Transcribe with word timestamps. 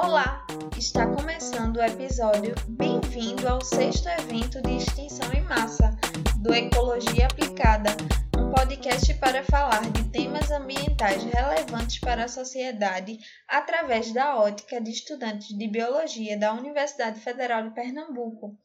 Olá! 0.00 0.46
Está 0.78 1.12
começando 1.12 1.78
o 1.78 1.82
episódio 1.82 2.54
Bem-vindo 2.68 3.48
ao 3.48 3.60
sexto 3.60 4.08
evento 4.08 4.62
de 4.62 4.76
extinção 4.76 5.32
em 5.32 5.42
massa 5.42 5.90
do 6.36 6.54
Ecologia 6.54 7.26
Aplicada, 7.26 7.90
um 8.38 8.48
podcast 8.52 9.12
para 9.14 9.42
falar 9.42 9.90
de 9.90 10.08
temas 10.10 10.52
ambientais 10.52 11.24
relevantes 11.24 11.98
para 11.98 12.26
a 12.26 12.28
sociedade 12.28 13.18
através 13.48 14.12
da 14.12 14.36
ótica 14.36 14.80
de 14.80 14.92
estudantes 14.92 15.48
de 15.48 15.66
biologia 15.66 16.38
da 16.38 16.52
Universidade 16.52 17.18
Federal 17.18 17.64
de 17.64 17.74
Pernambuco. 17.74 18.56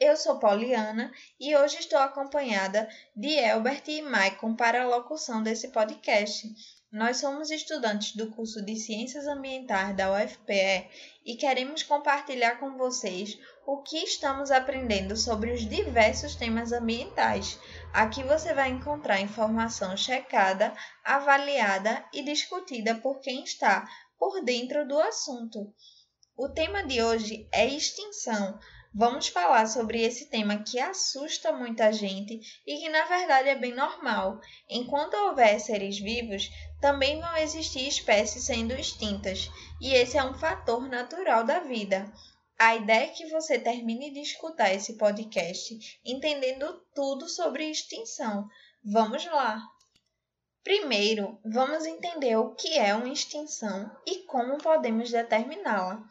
Eu 0.00 0.16
sou 0.16 0.38
Poliana 0.38 1.12
e 1.38 1.54
hoje 1.56 1.76
estou 1.76 1.98
acompanhada 1.98 2.88
de 3.14 3.28
Elbert 3.28 3.82
e 3.86 4.00
Maicon 4.00 4.56
para 4.56 4.82
a 4.82 4.88
locução 4.88 5.42
desse 5.42 5.68
podcast. 5.68 6.48
Nós 6.92 7.18
somos 7.18 7.52
estudantes 7.52 8.16
do 8.16 8.32
curso 8.32 8.60
de 8.60 8.74
Ciências 8.74 9.24
Ambientais 9.24 9.96
da 9.96 10.10
UFPE 10.10 10.90
e 11.24 11.36
queremos 11.36 11.84
compartilhar 11.84 12.58
com 12.58 12.76
vocês 12.76 13.38
o 13.64 13.80
que 13.80 13.98
estamos 13.98 14.50
aprendendo 14.50 15.16
sobre 15.16 15.52
os 15.52 15.60
diversos 15.68 16.34
temas 16.34 16.72
ambientais. 16.72 17.60
Aqui 17.92 18.24
você 18.24 18.52
vai 18.52 18.70
encontrar 18.70 19.20
informação 19.20 19.96
checada, 19.96 20.74
avaliada 21.04 22.04
e 22.12 22.24
discutida 22.24 22.96
por 22.96 23.20
quem 23.20 23.44
está 23.44 23.88
por 24.18 24.42
dentro 24.42 24.84
do 24.88 24.98
assunto. 24.98 25.72
O 26.36 26.48
tema 26.48 26.82
de 26.82 27.00
hoje 27.00 27.48
é 27.52 27.66
extinção 27.66 28.58
Vamos 28.92 29.28
falar 29.28 29.66
sobre 29.66 30.02
esse 30.02 30.26
tema 30.26 30.64
que 30.64 30.80
assusta 30.80 31.52
muita 31.52 31.92
gente 31.92 32.40
e 32.66 32.78
que 32.78 32.88
na 32.88 33.04
verdade 33.04 33.48
é 33.48 33.54
bem 33.54 33.72
normal. 33.72 34.40
Enquanto 34.68 35.14
houver 35.14 35.60
seres 35.60 35.98
vivos, 35.98 36.50
também 36.80 37.20
vão 37.20 37.36
existir 37.36 37.86
espécies 37.86 38.44
sendo 38.44 38.72
extintas, 38.74 39.48
e 39.80 39.94
esse 39.94 40.18
é 40.18 40.24
um 40.24 40.34
fator 40.34 40.88
natural 40.88 41.44
da 41.44 41.60
vida. 41.60 42.12
A 42.58 42.74
ideia 42.74 43.04
é 43.04 43.08
que 43.08 43.30
você 43.30 43.58
termine 43.58 44.12
de 44.12 44.20
escutar 44.20 44.74
esse 44.74 44.98
podcast 44.98 45.78
entendendo 46.04 46.82
tudo 46.94 47.28
sobre 47.28 47.70
extinção. 47.70 48.48
Vamos 48.84 49.24
lá! 49.24 49.62
Primeiro, 50.62 51.38
vamos 51.42 51.86
entender 51.86 52.36
o 52.36 52.54
que 52.54 52.76
é 52.76 52.94
uma 52.94 53.08
extinção 53.08 53.90
e 54.04 54.24
como 54.24 54.58
podemos 54.58 55.10
determiná-la. 55.10 56.04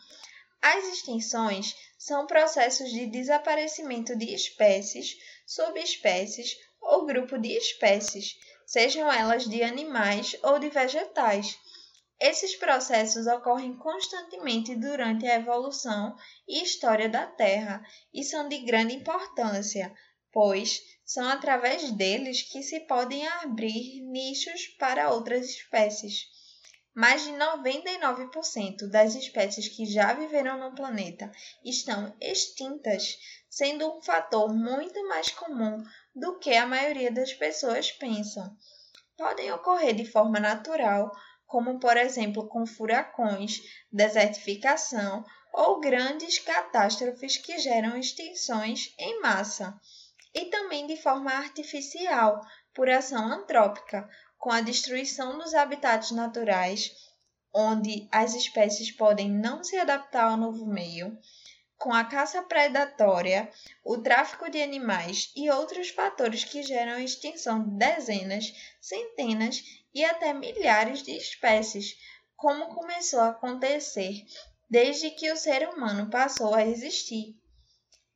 As 0.62 0.86
extinções 0.88 1.74
são 1.98 2.28
processos 2.28 2.92
de 2.92 3.08
desaparecimento 3.08 4.16
de 4.18 4.34
espécies, 4.34 5.16
subespécies 5.46 6.58
ou 6.82 7.06
grupo 7.06 7.38
de 7.38 7.50
espécies, 7.58 8.36
sejam 8.66 9.12
elas 9.12 9.48
de 9.48 9.64
animais 9.64 10.36
ou 10.44 10.60
de 10.60 10.70
vegetais. 10.70 11.58
Esses 12.20 12.56
processos 12.58 13.26
ocorrem 13.28 13.74
constantemente 13.78 14.76
durante 14.76 15.26
a 15.26 15.36
evolução 15.36 16.16
e 16.48 16.62
história 16.62 17.08
da 17.08 17.26
Terra 17.26 17.82
e 18.14 18.24
são 18.24 18.50
de 18.50 18.58
grande 18.60 18.94
importância, 18.94 19.94
pois 20.32 20.82
são 21.06 21.28
através 21.30 21.92
deles 21.92 22.42
que 22.42 22.62
se 22.62 22.82
podem 22.82 23.26
abrir 23.26 24.02
nichos 24.02 24.68
para 24.78 25.10
outras 25.10 25.50
espécies. 25.50 26.39
Mais 26.95 27.23
de 27.23 27.32
99% 27.32 28.90
das 28.90 29.16
espécies 29.16 29.68
que 29.68 29.86
já 29.86 30.14
viveram 30.14 30.58
no 30.59 30.76
planeta 30.76 31.31
estão 31.64 32.16
extintas, 32.20 33.18
sendo 33.50 33.98
um 33.98 34.02
fator 34.02 34.54
muito 34.54 35.08
mais 35.08 35.31
comum 35.31 35.84
do 36.16 36.40
que 36.40 36.54
a 36.56 36.66
maioria 36.66 37.12
das 37.12 37.34
pessoas 37.34 37.92
pensam. 37.92 38.56
Podem 39.18 39.52
ocorrer 39.52 39.94
de 39.94 40.06
forma 40.06 40.40
natural, 40.40 41.12
como 41.46 41.80
por 41.80 41.98
exemplo 41.98 42.48
com 42.48 42.66
furacões, 42.66 43.62
desertificação 43.92 45.24
ou 45.53 45.80
grandes 45.80 46.40
catástrofes 46.40 47.38
que 47.38 47.58
geram 47.58 47.98
extinções 47.98 48.94
em 48.98 49.20
massa, 49.20 49.80
e 50.34 50.46
também 50.46 50.86
de 50.86 50.96
forma 50.96 51.31
artificial, 51.31 52.40
por 52.74 52.88
ação 52.88 53.25
antrópica, 53.31 54.08
com 54.39 54.50
a 54.50 54.61
destruição 54.61 55.38
dos 55.38 55.53
habitats 55.53 56.11
naturais, 56.11 56.95
onde 57.53 58.07
as 58.11 58.33
espécies 58.33 58.89
podem 58.89 59.29
não 59.29 59.63
se 59.63 59.77
adaptar 59.77 60.31
ao 60.31 60.38
novo 60.38 60.66
meio, 60.66 61.16
com 61.77 61.94
a 61.94 62.03
caça 62.03 62.41
predatória, 62.41 63.50
o 63.83 63.97
tráfico 63.97 64.50
de 64.50 64.61
animais 64.61 65.31
e 65.35 65.50
outros 65.50 65.89
fatores 65.89 66.44
que 66.44 66.63
geram 66.63 66.94
a 66.94 67.03
extinção 67.03 67.63
de 67.63 67.77
dezenas, 67.77 68.53
centenas 68.81 69.63
e 69.94 70.03
até 70.03 70.33
milhares 70.33 71.03
de 71.03 71.11
espécies, 71.11 71.95
como 72.35 72.73
começou 72.73 73.19
a 73.19 73.29
acontecer 73.29 74.25
desde 74.69 75.09
que 75.11 75.31
o 75.31 75.38
ser 75.38 75.67
humano 75.69 76.09
passou 76.09 76.53
a 76.53 76.66
existir. 76.66 77.38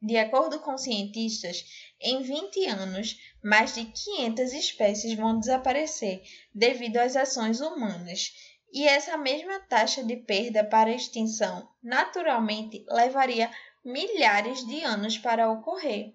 De 0.06 0.18
acordo 0.18 0.60
com 0.60 0.78
cientistas, 0.78 1.64
em 2.02 2.22
20 2.22 2.66
anos, 2.66 3.18
mais 3.42 3.74
de 3.74 3.86
500 3.86 4.52
espécies 4.52 5.14
vão 5.14 5.40
desaparecer 5.40 6.22
devido 6.54 6.98
às 6.98 7.16
ações 7.16 7.62
humanas, 7.62 8.34
e 8.74 8.86
essa 8.86 9.16
mesma 9.16 9.62
taxa 9.62 10.04
de 10.04 10.18
perda 10.18 10.62
para 10.62 10.92
extinção 10.92 11.70
naturalmente 11.82 12.84
levaria 12.90 13.50
milhares 13.82 14.68
de 14.68 14.84
anos 14.84 15.18
para 15.18 15.50
ocorrer. 15.50 16.14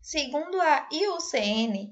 Segundo 0.00 0.60
a 0.60 0.88
IUCN, 0.92 1.90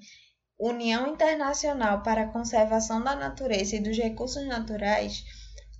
União 0.56 1.08
Internacional 1.08 2.04
para 2.04 2.22
a 2.22 2.32
Conservação 2.32 3.02
da 3.02 3.16
Natureza 3.16 3.74
e 3.74 3.80
dos 3.80 3.98
Recursos 3.98 4.46
Naturais, 4.46 5.24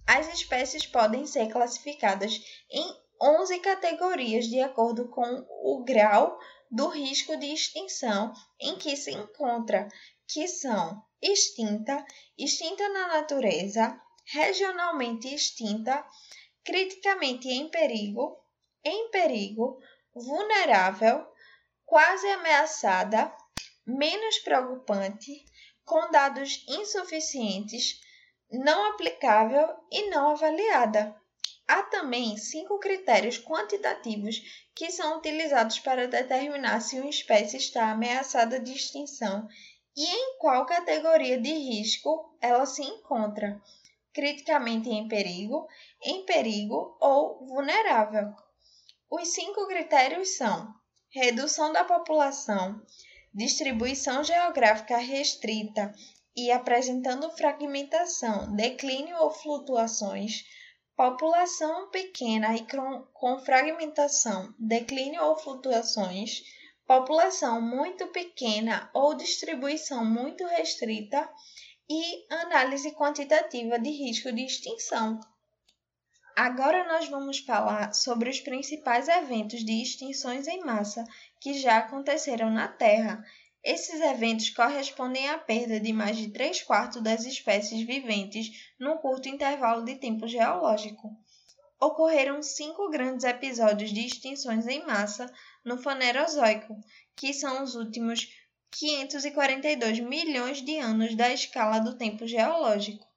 as 0.04 0.26
espécies 0.34 0.84
podem 0.84 1.26
ser 1.26 1.48
classificadas 1.48 2.40
em 2.68 2.92
11 3.22 3.58
categorias 3.60 4.46
de 4.46 4.60
acordo 4.60 5.08
com 5.08 5.46
o 5.62 5.84
grau 5.84 6.38
do 6.70 6.88
risco 6.88 7.36
de 7.36 7.52
extinção 7.52 8.32
em 8.58 8.76
que 8.76 8.96
se 8.96 9.10
encontra, 9.10 9.88
que 10.26 10.48
são 10.48 11.02
extinta, 11.20 12.04
extinta 12.38 12.88
na 12.88 13.08
natureza, 13.08 14.00
regionalmente 14.24 15.34
extinta, 15.34 16.06
criticamente 16.64 17.48
em 17.48 17.68
perigo, 17.68 18.38
em 18.84 19.10
perigo, 19.10 19.78
vulnerável, 20.14 21.26
quase 21.84 22.26
ameaçada, 22.28 23.34
menos 23.84 24.38
preocupante, 24.38 25.44
com 25.84 26.10
dados 26.10 26.64
insuficientes, 26.68 28.00
não 28.50 28.92
aplicável 28.92 29.68
e 29.90 30.08
não 30.08 30.30
avaliada. 30.30 31.19
Há 31.72 31.84
também 31.84 32.36
cinco 32.36 32.80
critérios 32.80 33.38
quantitativos 33.38 34.42
que 34.74 34.90
são 34.90 35.18
utilizados 35.18 35.78
para 35.78 36.08
determinar 36.08 36.80
se 36.80 36.98
uma 36.98 37.08
espécie 37.08 37.58
está 37.58 37.92
ameaçada 37.92 38.58
de 38.58 38.72
extinção 38.72 39.46
e 39.96 40.04
em 40.04 40.36
qual 40.38 40.66
categoria 40.66 41.40
de 41.40 41.52
risco 41.52 42.36
ela 42.40 42.66
se 42.66 42.82
encontra: 42.82 43.62
criticamente 44.12 44.88
em 44.88 45.06
perigo, 45.06 45.68
em 46.02 46.24
perigo 46.24 46.96
ou 47.00 47.46
vulnerável. 47.46 48.34
Os 49.08 49.28
cinco 49.28 49.64
critérios 49.68 50.36
são 50.36 50.74
redução 51.08 51.72
da 51.72 51.84
população, 51.84 52.82
distribuição 53.32 54.24
geográfica 54.24 54.96
restrita 54.96 55.94
e 56.34 56.50
apresentando 56.50 57.30
fragmentação, 57.30 58.56
declínio 58.56 59.16
ou 59.18 59.30
flutuações 59.30 60.44
população 61.00 61.88
pequena 61.88 62.54
e 62.54 62.66
com 63.14 63.38
fragmentação, 63.38 64.54
declínio 64.58 65.24
ou 65.24 65.34
flutuações, 65.34 66.42
população 66.86 67.58
muito 67.58 68.08
pequena 68.08 68.90
ou 68.92 69.14
distribuição 69.14 70.04
muito 70.04 70.44
restrita 70.44 71.26
e 71.88 72.26
análise 72.30 72.94
quantitativa 72.94 73.78
de 73.78 73.88
risco 73.88 74.30
de 74.30 74.44
extinção. 74.44 75.18
Agora 76.36 76.86
nós 76.86 77.08
vamos 77.08 77.38
falar 77.38 77.94
sobre 77.94 78.28
os 78.28 78.38
principais 78.40 79.08
eventos 79.08 79.64
de 79.64 79.80
extinções 79.80 80.46
em 80.46 80.60
massa 80.60 81.02
que 81.40 81.54
já 81.54 81.78
aconteceram 81.78 82.50
na 82.50 82.68
Terra 82.68 83.24
esses 83.62 84.00
eventos 84.00 84.48
correspondem 84.50 85.28
à 85.28 85.36
perda 85.36 85.78
de 85.78 85.92
mais 85.92 86.16
de 86.16 86.30
3 86.30 86.62
quartos 86.62 87.02
das 87.02 87.26
espécies 87.26 87.86
viventes 87.86 88.72
num 88.78 88.96
curto 88.96 89.28
intervalo 89.28 89.84
de 89.84 89.96
tempo 89.96 90.26
geológico. 90.26 91.10
Ocorreram 91.78 92.42
cinco 92.42 92.90
grandes 92.90 93.24
episódios 93.24 93.92
de 93.92 94.06
extinções 94.06 94.66
em 94.66 94.84
massa 94.86 95.30
no 95.64 95.76
Fanerozoico, 95.76 96.74
que 97.14 97.34
são 97.34 97.62
os 97.62 97.74
últimos 97.74 98.28
542 98.70 100.00
milhões 100.00 100.62
de 100.62 100.78
anos 100.78 101.14
da 101.14 101.32
escala 101.32 101.80
do 101.80 101.96
tempo 101.96 102.26
geológico. 102.26 103.09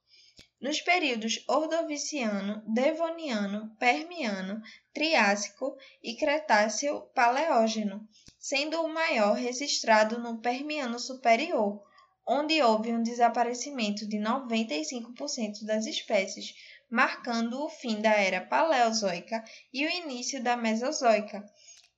Nos 0.63 0.79
períodos 0.79 1.43
Ordoviciano, 1.45 2.63
Devoniano, 2.65 3.75
Permiano, 3.77 4.61
Triássico 4.93 5.75
e 6.01 6.15
Cretáceo-Paleógeno, 6.15 8.07
sendo 8.39 8.81
o 8.81 8.87
maior 8.87 9.33
registrado 9.33 10.17
no 10.21 10.39
Permiano 10.39 10.97
Superior, 10.99 11.83
onde 12.25 12.61
houve 12.61 12.93
um 12.93 13.03
desaparecimento 13.03 14.07
de 14.07 14.15
95% 14.15 15.65
das 15.65 15.85
espécies, 15.85 16.55
marcando 16.89 17.61
o 17.61 17.67
fim 17.67 17.99
da 17.99 18.13
era 18.13 18.39
Paleozoica 18.39 19.43
e 19.73 19.85
o 19.85 19.89
início 19.89 20.41
da 20.41 20.55
Mesozoica. 20.55 21.43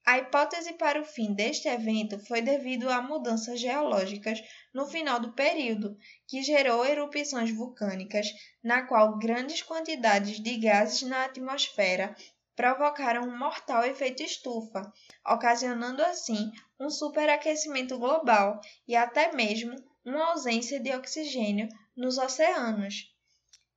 A 0.06 0.20
hipótese 0.20 0.74
para 0.74 1.02
o 1.02 1.04
fim 1.04 1.34
deste 1.34 1.68
evento 1.68 2.20
foi 2.28 2.40
devido 2.40 2.88
a 2.92 3.02
mudanças 3.02 3.60
geológicas 3.60 4.40
no 4.72 4.86
final 4.86 5.20
do 5.20 5.34
período, 5.34 5.98
que 6.28 6.44
gerou 6.44 6.86
erupções 6.86 7.50
vulcânicas, 7.50 8.28
na 8.64 8.84
qual 8.84 9.18
grandes 9.18 9.64
quantidades 9.64 10.40
de 10.40 10.58
gases 10.58 11.02
na 11.02 11.26
atmosfera 11.26 12.16
provocaram 12.56 13.24
um 13.24 13.36
mortal 13.36 13.84
efeito 13.84 14.22
estufa, 14.22 14.94
ocasionando 15.26 16.04
assim 16.04 16.52
um 16.80 16.90
superaquecimento 16.92 17.98
global 17.98 18.62
e 18.88 18.96
até 18.96 19.32
mesmo 19.32 19.76
uma 20.06 20.34
ausência 20.34 20.80
de 20.80 20.94
oxigênio 20.94 21.68
nos 21.98 22.20
oceanos. 22.20 23.12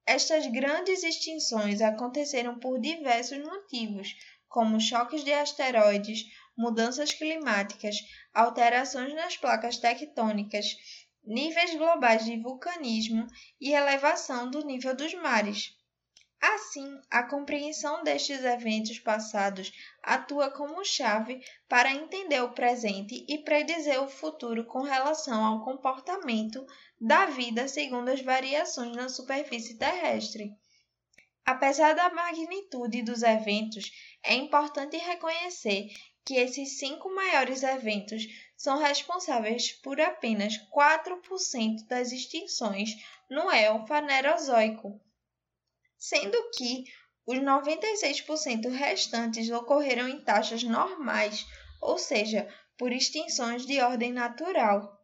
Estas 0.06 0.46
grandes 0.46 1.02
extinções 1.02 1.80
aconteceram 1.80 2.58
por 2.58 2.78
diversos 2.78 3.38
motivos, 3.38 4.14
como 4.48 4.80
choques 4.80 5.24
de 5.24 5.32
asteroides, 5.32 6.24
mudanças 6.56 7.12
climáticas, 7.12 7.96
alterações 8.34 9.14
nas 9.14 9.36
placas 9.36 9.78
tectônicas, 9.78 10.66
níveis 11.24 11.74
globais 11.74 12.24
de 12.24 12.40
vulcanismo 12.40 13.26
e 13.60 13.72
elevação 13.72 14.50
do 14.50 14.64
nível 14.64 14.96
dos 14.96 15.14
mares. 15.14 15.76
Assim, 16.40 17.00
a 17.10 17.24
compreensão 17.24 18.04
destes 18.04 18.44
eventos 18.44 19.00
passados 19.00 19.72
atua 20.02 20.50
como 20.50 20.84
chave 20.84 21.40
para 21.68 21.92
entender 21.92 22.40
o 22.42 22.52
presente 22.52 23.24
e 23.28 23.38
predizer 23.38 24.00
o 24.00 24.08
futuro 24.08 24.64
com 24.64 24.82
relação 24.82 25.44
ao 25.44 25.64
comportamento 25.64 26.64
da 27.00 27.26
vida 27.26 27.66
segundo 27.66 28.08
as 28.08 28.22
variações 28.22 28.96
na 28.96 29.08
superfície 29.08 29.76
terrestre. 29.76 30.52
Apesar 31.44 31.94
da 31.94 32.10
magnitude 32.10 33.02
dos 33.02 33.22
eventos, 33.22 33.90
é 34.22 34.34
importante 34.34 34.96
reconhecer 34.96 35.88
que 36.24 36.34
esses 36.34 36.78
cinco 36.78 37.14
maiores 37.14 37.62
eventos 37.62 38.24
são 38.56 38.78
responsáveis 38.78 39.72
por 39.72 40.00
apenas 40.00 40.54
4% 40.70 41.86
das 41.88 42.12
extinções 42.12 42.90
no 43.30 43.50
Elfa 43.50 44.00
Nerozoico 44.00 45.00
sendo 45.98 46.38
que 46.52 46.84
os 47.26 47.38
96% 47.38 48.70
restantes 48.70 49.50
ocorreram 49.50 50.08
em 50.08 50.22
taxas 50.22 50.62
normais, 50.62 51.44
ou 51.82 51.98
seja, 51.98 52.48
por 52.78 52.92
extinções 52.92 53.66
de 53.66 53.80
ordem 53.80 54.12
natural. 54.12 54.96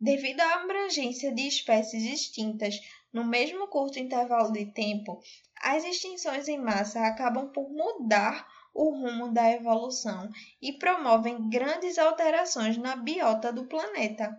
Devido 0.00 0.40
à 0.40 0.62
abrangência 0.62 1.34
de 1.34 1.42
espécies 1.42 2.04
extintas 2.04 2.76
no 3.12 3.24
mesmo 3.24 3.68
curto 3.68 3.98
intervalo 3.98 4.52
de 4.52 4.66
tempo, 4.72 5.20
as 5.62 5.84
extinções 5.84 6.48
em 6.48 6.58
massa 6.58 7.00
acabam 7.06 7.50
por 7.50 7.68
mudar 7.70 8.46
o 8.74 8.90
rumo 8.90 9.32
da 9.32 9.50
evolução 9.50 10.30
e 10.62 10.72
promovem 10.72 11.48
grandes 11.48 11.98
alterações 11.98 12.76
na 12.76 12.94
biota 12.94 13.52
do 13.52 13.66
planeta. 13.66 14.38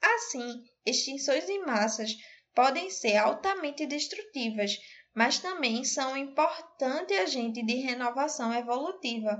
Assim, 0.00 0.64
extinções 0.84 1.48
em 1.48 1.64
massas 1.64 2.16
podem 2.54 2.88
ser 2.88 3.16
altamente 3.16 3.84
destrutivas, 3.86 4.78
mas 5.14 5.38
também 5.38 5.84
são 5.84 6.12
um 6.12 6.16
importante 6.16 7.12
agente 7.14 7.62
de 7.62 7.74
renovação 7.74 8.54
evolutiva. 8.54 9.36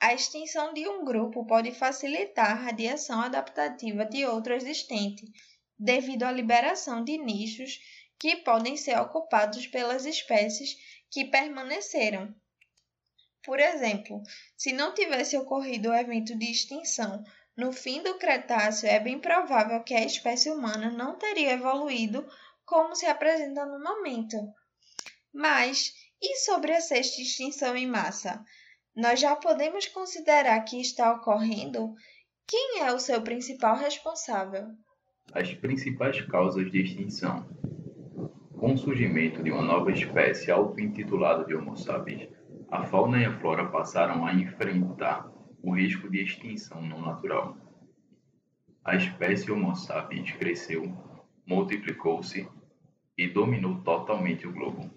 A 0.00 0.14
extinção 0.14 0.72
de 0.72 0.88
um 0.88 1.04
grupo 1.04 1.46
pode 1.46 1.72
facilitar 1.72 2.50
a 2.50 2.54
radiação 2.64 3.20
adaptativa 3.20 4.04
de 4.04 4.24
outro 4.24 4.54
existente, 4.54 5.24
devido 5.82 6.22
à 6.22 6.30
liberação 6.30 7.02
de 7.02 7.18
nichos 7.18 7.80
que 8.16 8.36
podem 8.36 8.76
ser 8.76 8.96
ocupados 9.00 9.66
pelas 9.66 10.06
espécies 10.06 10.76
que 11.10 11.24
permaneceram. 11.24 12.32
Por 13.44 13.58
exemplo, 13.58 14.22
se 14.56 14.72
não 14.72 14.94
tivesse 14.94 15.36
ocorrido 15.36 15.90
o 15.90 15.94
evento 15.94 16.38
de 16.38 16.52
extinção 16.52 17.24
no 17.56 17.72
fim 17.72 18.00
do 18.00 18.16
Cretáceo, 18.16 18.88
é 18.88 19.00
bem 19.00 19.18
provável 19.18 19.82
que 19.82 19.92
a 19.92 20.04
espécie 20.04 20.50
humana 20.50 20.88
não 20.88 21.18
teria 21.18 21.54
evoluído 21.54 22.24
como 22.64 22.94
se 22.94 23.06
apresenta 23.06 23.66
no 23.66 23.82
momento. 23.82 24.36
Mas 25.34 25.92
e 26.20 26.36
sobre 26.36 26.72
a 26.72 26.80
sexta 26.80 27.20
extinção 27.20 27.76
em 27.76 27.88
massa? 27.88 28.44
Nós 28.94 29.18
já 29.18 29.34
podemos 29.34 29.88
considerar 29.88 30.60
que 30.60 30.80
está 30.80 31.12
ocorrendo? 31.12 31.92
Quem 32.46 32.82
é 32.82 32.92
o 32.92 33.00
seu 33.00 33.20
principal 33.20 33.74
responsável? 33.76 34.68
As 35.34 35.50
principais 35.54 36.20
causas 36.20 36.70
de 36.70 36.82
extinção. 36.82 37.46
Com 38.52 38.74
o 38.74 38.76
surgimento 38.76 39.42
de 39.42 39.50
uma 39.50 39.62
nova 39.62 39.90
espécie 39.90 40.50
auto-intitulada 40.50 41.46
de 41.46 41.54
Homo 41.54 41.74
sapiens, 41.74 42.28
a 42.70 42.82
fauna 42.82 43.18
e 43.18 43.24
a 43.24 43.32
flora 43.38 43.64
passaram 43.64 44.26
a 44.26 44.34
enfrentar 44.34 45.32
o 45.62 45.74
risco 45.74 46.10
de 46.10 46.22
extinção 46.22 46.82
não 46.82 47.00
natural. 47.00 47.56
A 48.84 48.94
espécie 48.94 49.50
Homo 49.50 49.74
sapiens 49.74 50.30
cresceu, 50.32 50.94
multiplicou-se 51.46 52.46
e 53.16 53.26
dominou 53.26 53.76
totalmente 53.80 54.46
o 54.46 54.52
globo. 54.52 54.90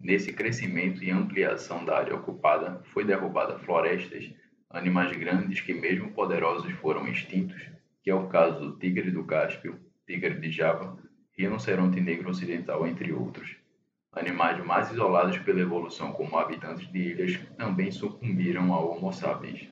Nesse 0.00 0.32
crescimento 0.32 1.04
e 1.04 1.12
ampliação 1.12 1.84
da 1.84 1.96
área 1.96 2.16
ocupada, 2.16 2.82
foi 2.92 3.04
derrubada 3.04 3.56
florestas, 3.60 4.34
animais 4.68 5.16
grandes 5.16 5.60
que 5.60 5.72
mesmo 5.72 6.10
poderosos 6.10 6.72
foram 6.72 7.06
extintos, 7.06 7.72
que 8.04 8.10
é 8.10 8.14
o 8.14 8.28
caso 8.28 8.60
do 8.60 8.78
tigre 8.78 9.10
do 9.10 9.24
Cáspio, 9.24 9.80
tigre 10.06 10.38
de 10.38 10.50
Java, 10.50 10.98
rinoceronte 11.32 12.02
negro 12.02 12.28
ocidental, 12.28 12.86
entre 12.86 13.14
outros. 13.14 13.56
Animais 14.12 14.62
mais 14.62 14.90
isolados 14.90 15.38
pela 15.38 15.60
evolução 15.60 16.12
como 16.12 16.36
habitantes 16.36 16.86
de 16.92 16.98
ilhas 16.98 17.40
também 17.56 17.90
sucumbiram 17.90 18.74
ao 18.74 18.90
Homo 18.90 19.10
sapiens. 19.10 19.68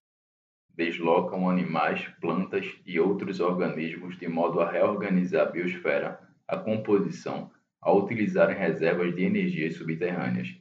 Deslocam 0.75 1.49
animais, 1.49 2.09
plantas 2.23 2.67
e 2.87 2.99
outros 2.99 3.39
organismos 3.39 4.19
de 4.19 4.27
modo 4.27 4.61
a 4.61 4.71
reorganizar 4.71 5.49
a 5.49 5.51
biosfera, 5.51 6.19
a 6.49 6.57
composição, 6.57 7.51
a 7.83 7.93
utilizarem 7.93 8.57
reservas 8.57 9.15
de 9.15 9.25
energias 9.25 9.77
subterrâneas, 9.77 10.57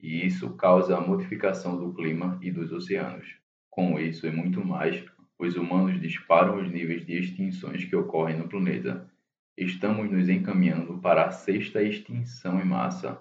e 0.00 0.24
isso 0.24 0.56
causa 0.56 0.96
a 0.96 1.00
modificação 1.00 1.76
do 1.76 1.92
clima 1.92 2.38
e 2.40 2.50
dos 2.50 2.72
oceanos. 2.72 3.36
Com 3.68 4.00
isso 4.00 4.26
e 4.26 4.30
muito 4.30 4.64
mais, 4.64 5.04
os 5.38 5.54
humanos 5.56 6.00
disparam 6.00 6.60
os 6.60 6.70
níveis 6.70 7.04
de 7.04 7.18
extinções 7.18 7.84
que 7.84 7.94
ocorrem 7.94 8.38
no 8.38 8.48
planeta. 8.48 9.10
Estamos 9.56 10.10
nos 10.10 10.28
encaminhando 10.28 10.98
para 10.98 11.26
a 11.26 11.30
sexta 11.30 11.82
extinção 11.82 12.60
em 12.60 12.64
massa, 12.64 13.20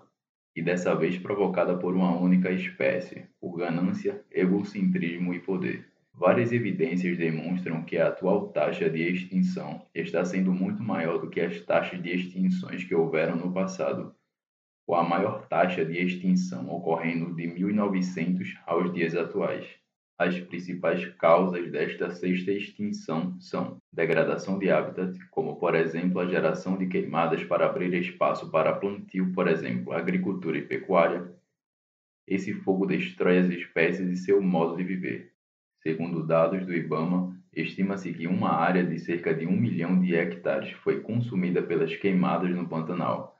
e 0.56 0.62
dessa 0.62 0.96
vez 0.96 1.18
provocada 1.18 1.78
por 1.78 1.94
uma 1.94 2.18
única 2.18 2.50
espécie, 2.52 3.28
por 3.40 3.58
ganância, 3.58 4.24
egocentrismo 4.32 5.34
e 5.34 5.40
poder. 5.40 5.86
Várias 6.14 6.54
evidências 6.54 7.18
demonstram 7.18 7.84
que 7.84 7.98
a 7.98 8.08
atual 8.08 8.48
taxa 8.48 8.90
de 8.90 9.02
extinção 9.02 9.86
está 9.94 10.24
sendo 10.24 10.54
muito 10.54 10.82
maior 10.82 11.18
do 11.20 11.30
que 11.30 11.42
as 11.42 11.60
taxas 11.60 12.02
de 12.02 12.10
extinções 12.10 12.86
que 12.86 12.96
houveram 12.96 13.36
no 13.36 13.52
passado, 13.52 14.16
com 14.88 14.96
a 14.96 15.04
maior 15.04 15.46
taxa 15.48 15.84
de 15.84 15.98
extinção 15.98 16.70
ocorrendo 16.70 17.36
de 17.36 17.48
1900 17.48 18.58
aos 18.66 18.94
dias 18.94 19.14
atuais. 19.14 19.68
As 20.18 20.40
principais 20.40 21.06
causas 21.16 21.70
desta 21.70 22.10
sexta 22.10 22.50
extinção 22.50 23.38
são 23.42 23.82
degradação 23.92 24.58
de 24.58 24.72
habitat, 24.72 25.14
como 25.30 25.58
por 25.58 25.76
exemplo 25.76 26.22
a 26.22 26.26
geração 26.26 26.78
de 26.78 26.88
queimadas 26.88 27.44
para 27.44 27.66
abrir 27.66 27.94
espaço 27.94 28.50
para 28.50 28.78
plantio, 28.78 29.34
por 29.34 29.50
exemplo, 29.50 29.92
agricultura 29.92 30.58
e 30.58 30.62
pecuária. 30.62 31.36
Esse 32.26 32.54
fogo 32.54 32.86
destrói 32.86 33.40
as 33.40 33.50
espécies 33.50 34.10
e 34.10 34.16
seu 34.16 34.42
modo 34.42 34.78
de 34.78 34.86
viver. 34.86 35.34
Segundo 35.84 36.26
dados 36.26 36.66
do 36.66 36.74
IBAMA, 36.74 37.38
estima-se 37.54 38.14
que 38.14 38.26
uma 38.26 38.52
área 38.52 38.86
de 38.86 38.98
cerca 38.98 39.34
de 39.34 39.46
um 39.46 39.52
milhão 39.52 40.00
de 40.00 40.16
hectares 40.16 40.72
foi 40.72 41.02
consumida 41.02 41.62
pelas 41.62 41.94
queimadas 41.94 42.52
no 42.52 42.70
Pantanal. 42.70 43.38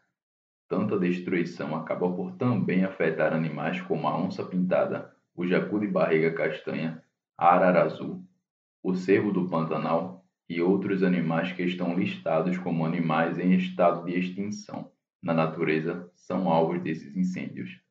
Tanta 0.68 1.00
destruição 1.00 1.74
acaba 1.74 2.12
por 2.12 2.34
também 2.34 2.84
afetar 2.84 3.34
animais 3.34 3.80
como 3.80 4.10
a 4.10 4.18
onça-pintada, 4.18 5.15
o 5.36 5.46
jacu 5.46 5.80
de 5.80 5.88
barriga 5.88 6.32
castanha, 6.32 7.04
a 7.38 7.54
arara 7.54 7.84
azul, 7.84 8.24
o 8.82 8.96
cervo 8.96 9.32
do 9.32 9.50
Pantanal 9.50 10.26
e 10.48 10.62
outros 10.62 11.04
animais 11.04 11.52
que 11.52 11.64
estão 11.64 11.94
listados 11.94 12.58
como 12.58 12.86
animais 12.86 13.38
em 13.38 13.54
estado 13.54 14.06
de 14.06 14.18
extinção 14.18 14.92
na 15.22 15.34
natureza 15.34 16.10
são 16.16 16.50
alvos 16.50 16.82
desses 16.82 17.18
incêndios. 17.18 17.82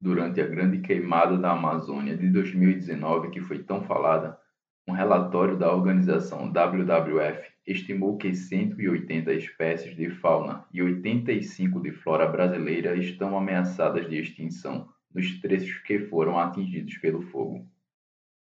Durante 0.00 0.40
a 0.40 0.46
grande 0.46 0.80
queimada 0.80 1.38
da 1.38 1.52
Amazônia 1.52 2.16
de 2.16 2.28
2019 2.28 3.30
que 3.30 3.40
foi 3.40 3.62
tão 3.62 3.82
falada, 3.84 4.38
um 4.86 4.92
relatório 4.92 5.56
da 5.56 5.72
organização 5.72 6.50
WWF 6.50 7.48
estimou 7.66 8.18
que 8.18 8.34
180 8.34 9.32
espécies 9.34 9.94
de 9.94 10.10
fauna 10.10 10.64
e 10.72 10.82
85 10.82 11.80
de 11.80 11.92
flora 11.92 12.26
brasileira 12.26 12.96
estão 12.96 13.38
ameaçadas 13.38 14.08
de 14.08 14.16
extinção 14.16 14.88
nos 15.14 15.40
trechos 15.40 15.78
que 15.82 15.98
foram 16.06 16.38
atingidos 16.38 16.96
pelo 16.98 17.22
fogo. 17.22 17.66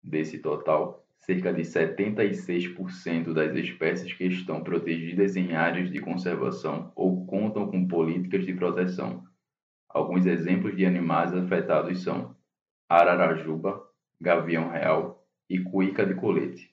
Desse 0.03 0.39
total, 0.39 1.05
cerca 1.19 1.53
de 1.53 1.61
76% 1.61 3.33
das 3.33 3.55
espécies 3.55 4.13
que 4.13 4.25
estão 4.25 4.63
protegidas 4.63 5.35
em 5.35 5.55
áreas 5.55 5.91
de 5.91 5.99
conservação 5.99 6.91
ou 6.95 7.25
contam 7.25 7.69
com 7.69 7.87
políticas 7.87 8.45
de 8.45 8.53
proteção 8.53 9.27
Alguns 9.97 10.25
exemplos 10.27 10.75
de 10.75 10.85
animais 10.85 11.33
afetados 11.33 12.03
são 12.03 12.35
ararajuba, 12.89 13.81
gavião 14.21 14.69
real 14.69 15.25
e 15.49 15.59
cuíca 15.59 16.05
de 16.05 16.13
colete. 16.13 16.69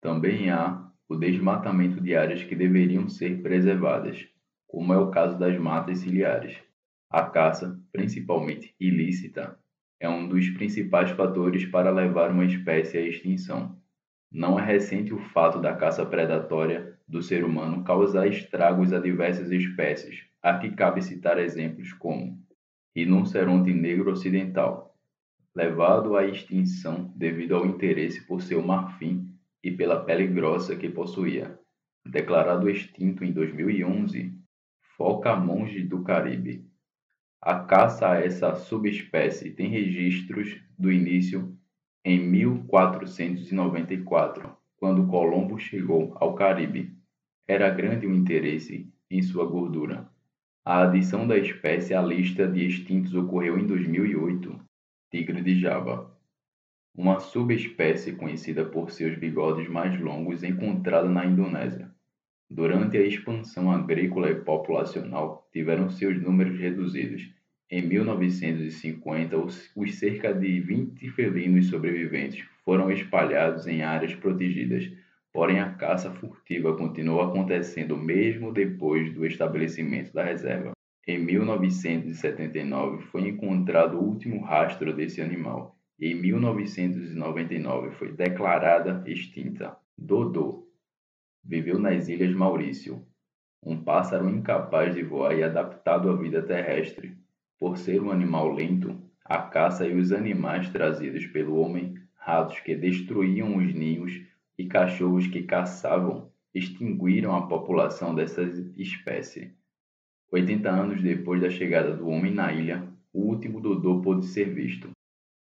Também 0.00 0.50
há 0.50 0.88
o 1.08 1.16
desmatamento 1.16 2.00
de 2.00 2.14
áreas 2.14 2.44
que 2.44 2.54
deveriam 2.54 3.08
ser 3.08 3.42
preservadas, 3.42 4.24
como 4.68 4.92
é 4.92 4.98
o 4.98 5.10
caso 5.10 5.38
das 5.38 5.58
matas 5.58 5.98
ciliares. 5.98 6.58
A 7.10 7.24
caça, 7.24 7.76
principalmente 7.90 8.72
ilícita, 8.78 9.58
é 9.98 10.08
um 10.08 10.28
dos 10.28 10.48
principais 10.50 11.10
fatores 11.10 11.66
para 11.66 11.90
levar 11.90 12.30
uma 12.30 12.44
espécie 12.44 12.98
à 12.98 13.00
extinção. 13.00 13.76
Não 14.30 14.56
é 14.60 14.64
recente 14.64 15.12
o 15.12 15.18
fato 15.18 15.60
da 15.60 15.74
caça 15.74 16.06
predatória 16.06 16.96
do 17.08 17.20
ser 17.20 17.44
humano 17.44 17.82
causar 17.82 18.28
estragos 18.28 18.92
a 18.92 19.00
diversas 19.00 19.50
espécies. 19.50 20.24
Aqui 20.40 20.70
cabe 20.70 21.02
citar 21.02 21.36
exemplos 21.38 21.92
como 21.92 22.38
rinoceronte 22.94 23.74
negro 23.74 24.12
ocidental, 24.12 24.96
levado 25.52 26.16
à 26.16 26.24
extinção 26.24 27.12
devido 27.16 27.56
ao 27.56 27.66
interesse 27.66 28.24
por 28.24 28.40
seu 28.40 28.62
marfim 28.62 29.28
e 29.64 29.72
pela 29.72 30.04
pele 30.04 30.28
grossa 30.28 30.76
que 30.76 30.88
possuía. 30.88 31.58
Declarado 32.06 32.70
extinto 32.70 33.24
em 33.24 33.32
2011, 33.32 34.32
foca 34.96 35.34
monge 35.34 35.82
do 35.82 36.04
Caribe. 36.04 36.69
A 37.42 37.60
caça 37.60 38.06
a 38.06 38.20
essa 38.20 38.54
subespécie 38.54 39.50
tem 39.50 39.70
registros 39.70 40.60
do 40.78 40.92
início 40.92 41.56
em 42.04 42.20
1494, 42.20 44.54
quando 44.76 45.06
Colombo 45.06 45.58
chegou 45.58 46.12
ao 46.16 46.34
Caribe. 46.34 46.94
Era 47.48 47.70
grande 47.70 48.06
o 48.06 48.14
interesse 48.14 48.92
em 49.10 49.22
sua 49.22 49.46
gordura. 49.46 50.06
A 50.62 50.82
adição 50.82 51.26
da 51.26 51.38
espécie 51.38 51.94
à 51.94 52.02
lista 52.02 52.46
de 52.46 52.66
extintos 52.66 53.14
ocorreu 53.14 53.58
em 53.58 53.66
2008. 53.66 54.60
Tigre 55.10 55.40
de 55.40 55.58
Java. 55.58 56.14
Uma 56.94 57.20
subespécie 57.20 58.12
conhecida 58.12 58.66
por 58.66 58.90
seus 58.90 59.16
bigodes 59.16 59.66
mais 59.66 59.98
longos 59.98 60.44
encontrada 60.44 61.08
na 61.08 61.24
Indonésia. 61.24 61.89
Durante 62.50 62.96
a 62.96 63.06
expansão 63.06 63.70
agrícola 63.70 64.30
e 64.30 64.34
populacional, 64.34 65.48
tiveram 65.52 65.88
seus 65.88 66.20
números 66.20 66.58
reduzidos. 66.58 67.30
Em 67.70 67.82
1950, 67.82 69.36
os, 69.38 69.70
cerca 69.98 70.34
de 70.34 70.60
20 70.60 71.08
felinos 71.10 71.68
sobreviventes 71.68 72.44
foram 72.64 72.90
espalhados 72.90 73.66
em 73.68 73.82
áreas 73.82 74.14
protegidas 74.14 74.90
Porém, 75.32 75.60
a 75.60 75.70
caça 75.74 76.10
furtiva 76.10 76.76
continuou 76.76 77.20
acontecendo 77.20 77.96
mesmo 77.96 78.52
depois 78.52 79.14
do 79.14 79.24
estabelecimento 79.24 80.12
da 80.12 80.24
reserva. 80.24 80.72
Em 81.06 81.18
1979 81.18 83.04
foi 83.04 83.28
encontrado 83.28 83.96
o 83.96 84.04
último 84.04 84.42
rastro 84.42 84.92
desse 84.92 85.22
animal 85.22 85.76
e 85.98 86.08
em 86.08 86.14
1999 86.14 87.92
foi 87.92 88.12
declarada 88.12 89.04
extinta. 89.06 89.76
Dodô 89.96 90.68
viveu 91.42 91.78
nas 91.78 92.08
Ilhas 92.08 92.34
Maurício, 92.34 93.04
um 93.62 93.82
pássaro 93.82 94.28
incapaz 94.28 94.94
de 94.94 95.02
voar 95.02 95.36
e 95.36 95.42
adaptado 95.42 96.10
à 96.10 96.16
vida 96.16 96.42
terrestre. 96.42 97.16
Por 97.58 97.76
ser 97.76 98.02
um 98.02 98.10
animal 98.10 98.50
lento, 98.52 99.00
a 99.24 99.38
caça 99.38 99.86
e 99.86 99.94
os 99.94 100.12
animais 100.12 100.68
trazidos 100.70 101.26
pelo 101.26 101.56
homem, 101.56 101.94
ratos 102.14 102.58
que 102.60 102.74
destruíam 102.74 103.56
os 103.56 103.74
ninhos 103.74 104.20
e 104.56 104.66
cachorros 104.66 105.26
que 105.26 105.42
caçavam 105.42 106.30
extinguiram 106.54 107.34
a 107.34 107.46
população 107.46 108.14
dessa 108.14 108.42
espécie. 108.76 109.54
80 110.32 110.70
anos 110.70 111.02
depois 111.02 111.40
da 111.40 111.50
chegada 111.50 111.96
do 111.96 112.08
homem 112.08 112.32
na 112.32 112.52
ilha, 112.52 112.88
o 113.12 113.22
último 113.22 113.60
dodô 113.60 114.00
pôde 114.00 114.26
ser 114.26 114.54
visto. 114.54 114.90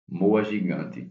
Moa 0.09 0.43
gigante, 0.43 1.09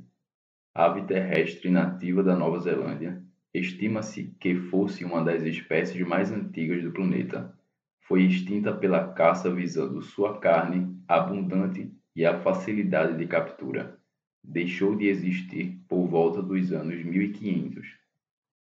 ave 0.75 1.03
terrestre 1.03 1.71
nativa 1.71 2.23
da 2.23 2.35
Nova 2.35 2.59
Zelândia, 2.59 3.23
estima-se 3.55 4.35
que 4.41 4.55
fosse 4.55 5.05
uma 5.05 5.23
das 5.23 5.43
espécies 5.43 6.07
mais 6.07 6.31
antigas 6.31 6.83
do 6.83 6.93
planeta. 6.93 7.55
Foi 8.01 8.23
extinta 8.23 8.73
pela 8.73 9.13
caça 9.13 9.53
visando 9.53 10.03
sua 10.03 10.39
carne 10.39 10.97
abundante 11.09 11.91
e 12.15 12.25
a 12.25 12.41
facilidade 12.41 13.17
de 13.17 13.27
captura 13.27 13.99
deixou 14.43 14.95
de 14.95 15.09
existir 15.09 15.81
por 15.89 16.07
volta 16.07 16.41
dos 16.41 16.73
anos 16.73 17.05
1500. 17.05 17.87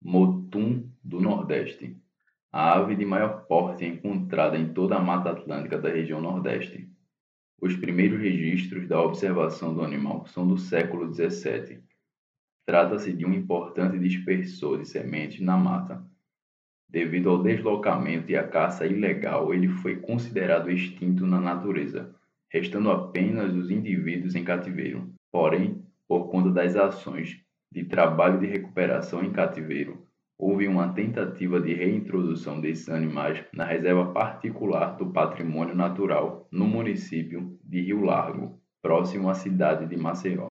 Motum 0.02 0.90
do 1.02 1.20
Nordeste. 1.20 1.96
A 2.52 2.74
ave 2.78 2.94
de 2.94 3.06
maior 3.06 3.46
porte 3.46 3.84
é 3.84 3.88
encontrada 3.88 4.58
em 4.58 4.74
toda 4.74 4.96
a 4.96 5.00
Mata 5.00 5.30
Atlântica 5.30 5.78
da 5.78 5.88
região 5.88 6.20
Nordeste. 6.20 6.90
Os 7.60 7.74
primeiros 7.76 8.20
registros 8.20 8.86
da 8.86 9.00
observação 9.00 9.72
do 9.72 9.82
animal 9.82 10.26
são 10.26 10.46
do 10.46 10.58
século 10.58 11.12
XVII. 11.14 11.82
Trata-se 12.64 13.12
de 13.12 13.26
um 13.26 13.32
importante 13.32 13.98
dispersor 13.98 14.78
de 14.78 14.88
sementes 14.88 15.40
na 15.40 15.56
mata. 15.56 16.04
Devido 16.88 17.30
ao 17.30 17.42
deslocamento 17.42 18.30
e 18.30 18.36
à 18.36 18.46
caça 18.46 18.86
ilegal, 18.86 19.52
ele 19.52 19.66
foi 19.66 19.96
considerado 19.96 20.70
extinto 20.70 21.26
na 21.26 21.40
natureza, 21.40 22.14
restando 22.52 22.90
apenas 22.90 23.54
os 23.54 23.70
indivíduos 23.70 24.34
em 24.34 24.44
cativeiro. 24.44 25.12
Porém, 25.32 25.82
por 26.06 26.30
conta 26.30 26.50
das 26.50 26.76
ações 26.76 27.40
de 27.72 27.84
trabalho 27.84 28.38
de 28.38 28.46
recuperação 28.46 29.24
em 29.24 29.32
cativeiro, 29.32 30.06
houve 30.38 30.68
uma 30.68 30.92
tentativa 30.92 31.60
de 31.60 31.72
reintrodução 31.72 32.60
desses 32.60 32.88
animais 32.88 33.42
na 33.54 33.64
reserva 33.64 34.12
particular 34.12 34.96
do 34.96 35.10
patrimônio 35.10 35.74
natural 35.74 36.46
no 36.52 36.66
município 36.66 37.58
de 37.64 37.80
Rio 37.80 38.02
Largo, 38.02 38.60
próximo 38.82 39.30
à 39.30 39.34
cidade 39.34 39.86
de 39.86 39.96
Maceió. 39.96 40.51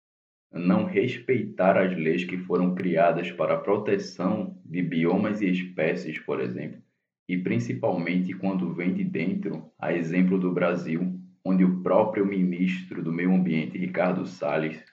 Não 0.51 0.85
respeitar 0.85 1.77
as 1.77 1.95
leis 1.95 2.23
que 2.23 2.37
foram 2.37 2.73
criadas 2.73 3.31
para 3.31 3.53
a 3.53 3.59
proteção 3.59 4.57
de 4.65 4.81
biomas 4.81 5.41
e 5.41 5.49
espécies, 5.49 6.17
por 6.19 6.41
exemplo, 6.41 6.81
e 7.27 7.37
principalmente 7.37 8.33
quando 8.33 8.73
vem 8.73 8.93
de 8.93 9.03
dentro, 9.03 9.71
a 9.77 9.93
exemplo 9.93 10.39
do 10.39 10.51
Brasil, 10.51 11.19
onde 11.45 11.63
o 11.63 11.81
próprio 11.81 12.25
ministro 12.25 13.03
do 13.03 13.13
Meio 13.13 13.33
Ambiente, 13.33 13.77
Ricardo 13.77 14.25
Salles, 14.25 14.83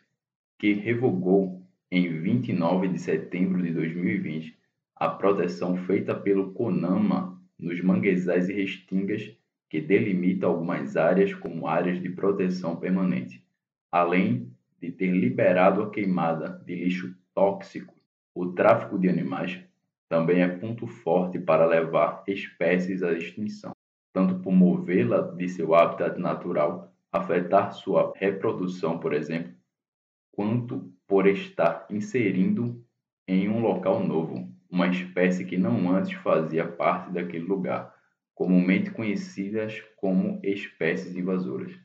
que 0.59 0.73
revogou 0.73 1.63
em 1.91 2.21
29 2.21 2.89
de 2.89 2.99
setembro 2.99 3.63
de 3.63 3.73
2020 3.73 4.57
a 4.95 5.09
proteção 5.09 5.77
feita 5.77 6.15
pelo 6.15 6.53
CONAMA 6.53 7.41
nos 7.59 7.81
manguezais 7.83 8.49
e 8.49 8.53
restingas 8.53 9.35
que 9.69 9.81
delimita 9.81 10.47
algumas 10.47 10.97
áreas 10.97 11.35
como 11.35 11.67
áreas 11.67 12.01
de 12.01 12.09
proteção 12.09 12.77
permanente, 12.77 13.43
além 13.91 14.51
de 14.87 14.93
ter 14.93 15.11
liberado 15.11 15.83
a 15.83 15.91
queimada 15.91 16.63
de 16.65 16.75
lixo 16.75 17.15
tóxico. 17.35 17.95
O 18.35 18.53
tráfico 18.53 18.99
de 18.99 19.09
animais 19.09 19.61
também 20.09 20.43
é 20.43 20.49
ponto 20.49 20.87
forte 20.87 21.39
para 21.39 21.67
levar 21.67 22.23
espécies 22.27 23.03
à 23.03 23.13
extinção 23.13 23.77
tanto 24.17 24.37
por 24.37 24.51
movê-la 24.51 25.21
de 25.21 25.47
seu 25.47 25.75
habitat 25.75 26.19
natural, 26.19 26.91
afetar 27.13 27.75
sua 27.75 28.15
reprodução, 28.17 28.99
por 28.99 29.13
exemplo, 29.13 29.53
quanto 30.33 30.91
por 31.07 31.27
estar 31.27 31.87
inserindo 31.91 32.83
em 33.29 33.47
um 33.47 33.61
local 33.61 34.03
novo 34.03 34.51
uma 34.71 34.89
espécie 34.89 35.45
que 35.45 35.59
não 35.59 35.95
antes 35.95 36.15
fazia 36.15 36.67
parte 36.67 37.13
daquele 37.13 37.45
lugar, 37.45 37.95
comumente 38.35 38.91
conhecidas 38.91 39.83
como 39.97 40.41
espécies 40.43 41.15
invasoras. 41.15 41.79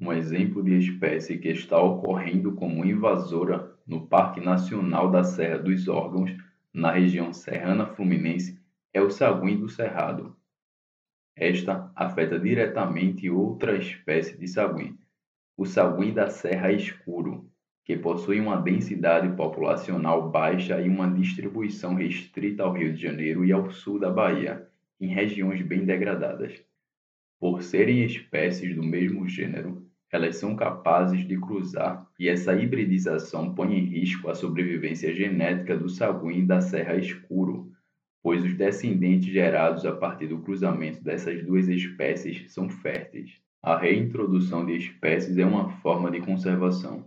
Um 0.00 0.12
exemplo 0.12 0.62
de 0.62 0.76
espécie 0.78 1.38
que 1.38 1.48
está 1.48 1.80
ocorrendo 1.80 2.52
como 2.52 2.84
invasora 2.84 3.70
no 3.86 4.06
Parque 4.06 4.40
Nacional 4.40 5.10
da 5.10 5.22
Serra 5.22 5.58
dos 5.58 5.88
Órgãos, 5.88 6.34
na 6.72 6.92
região 6.92 7.32
serrana 7.32 7.86
fluminense, 7.86 8.58
é 8.94 9.02
o 9.02 9.10
saguim 9.10 9.58
do 9.58 9.68
cerrado, 9.68 10.34
esta 11.40 11.90
afeta 11.96 12.38
diretamente 12.38 13.30
outra 13.30 13.74
espécie 13.74 14.36
de 14.36 14.46
saguim, 14.46 14.98
o 15.56 15.64
saguim 15.64 16.12
da 16.12 16.28
Serra 16.28 16.70
Escuro, 16.70 17.50
que 17.82 17.96
possui 17.96 18.38
uma 18.38 18.60
densidade 18.60 19.34
populacional 19.36 20.30
baixa 20.30 20.78
e 20.82 20.86
uma 20.86 21.10
distribuição 21.10 21.94
restrita 21.94 22.62
ao 22.62 22.74
Rio 22.74 22.92
de 22.92 23.00
Janeiro 23.00 23.42
e 23.42 23.52
ao 23.52 23.70
sul 23.70 23.98
da 23.98 24.10
Bahia, 24.10 24.68
em 25.00 25.08
regiões 25.08 25.62
bem 25.62 25.86
degradadas. 25.86 26.62
Por 27.38 27.62
serem 27.62 28.04
espécies 28.04 28.76
do 28.76 28.82
mesmo 28.82 29.26
gênero, 29.26 29.89
elas 30.12 30.36
são 30.36 30.56
capazes 30.56 31.26
de 31.26 31.38
cruzar 31.38 32.06
e 32.18 32.28
essa 32.28 32.54
hibridização 32.54 33.54
põe 33.54 33.78
em 33.78 33.84
risco 33.84 34.28
a 34.28 34.34
sobrevivência 34.34 35.14
genética 35.14 35.76
do 35.76 35.88
saguim 35.88 36.44
da 36.44 36.60
Serra 36.60 36.96
Escuro, 36.96 37.70
pois 38.22 38.44
os 38.44 38.54
descendentes 38.54 39.32
gerados 39.32 39.86
a 39.86 39.92
partir 39.92 40.26
do 40.26 40.40
cruzamento 40.40 41.02
dessas 41.02 41.44
duas 41.44 41.68
espécies 41.68 42.52
são 42.52 42.68
férteis. 42.68 43.40
A 43.62 43.76
reintrodução 43.76 44.66
de 44.66 44.76
espécies 44.76 45.38
é 45.38 45.44
uma 45.44 45.68
forma 45.80 46.10
de 46.10 46.20
conservação. 46.20 47.06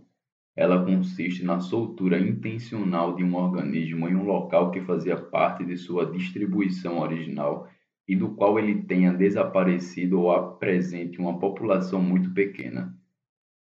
Ela 0.56 0.84
consiste 0.84 1.44
na 1.44 1.58
soltura 1.58 2.18
intencional 2.18 3.16
de 3.16 3.24
um 3.24 3.34
organismo 3.34 4.08
em 4.08 4.14
um 4.14 4.24
local 4.24 4.70
que 4.70 4.80
fazia 4.80 5.16
parte 5.16 5.64
de 5.64 5.76
sua 5.76 6.06
distribuição 6.06 7.00
original 7.00 7.68
e 8.06 8.14
do 8.14 8.34
qual 8.34 8.58
ele 8.58 8.82
tenha 8.82 9.12
desaparecido 9.12 10.20
ou 10.20 10.30
apresente 10.30 11.18
uma 11.18 11.38
população 11.38 12.02
muito 12.02 12.32
pequena. 12.32 12.94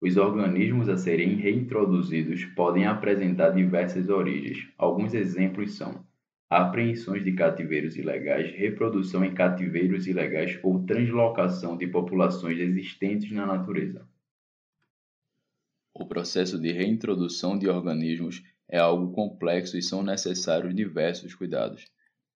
Os 0.02 0.18
organismos 0.18 0.90
a 0.90 0.98
serem 0.98 1.36
reintroduzidos 1.36 2.44
podem 2.56 2.88
apresentar 2.88 3.52
diversas 3.52 4.10
origens. 4.10 4.68
Alguns 4.78 5.14
exemplos 5.14 5.76
são 5.76 6.04
apreensões 6.50 7.24
de 7.24 7.34
cativeiros 7.34 7.96
ilegais, 7.96 8.52
reprodução 8.56 9.24
em 9.24 9.34
cativeiros 9.34 10.08
ilegais 10.08 10.60
ou 10.64 10.84
translocação 10.86 11.78
de 11.78 11.88
populações 11.88 12.60
existentes 12.60 13.32
na 13.32 13.46
natureza. 13.46 14.06
O 15.94 16.08
processo 16.08 16.60
de 16.60 16.72
reintrodução 16.72 17.58
de 17.58 17.70
organismos 17.70 18.44
é 18.68 18.80
algo 18.80 19.12
complexo 19.12 19.78
e 19.78 19.84
são 19.84 20.02
necessários 20.02 20.74
diversos 20.74 21.36
cuidados. 21.36 21.86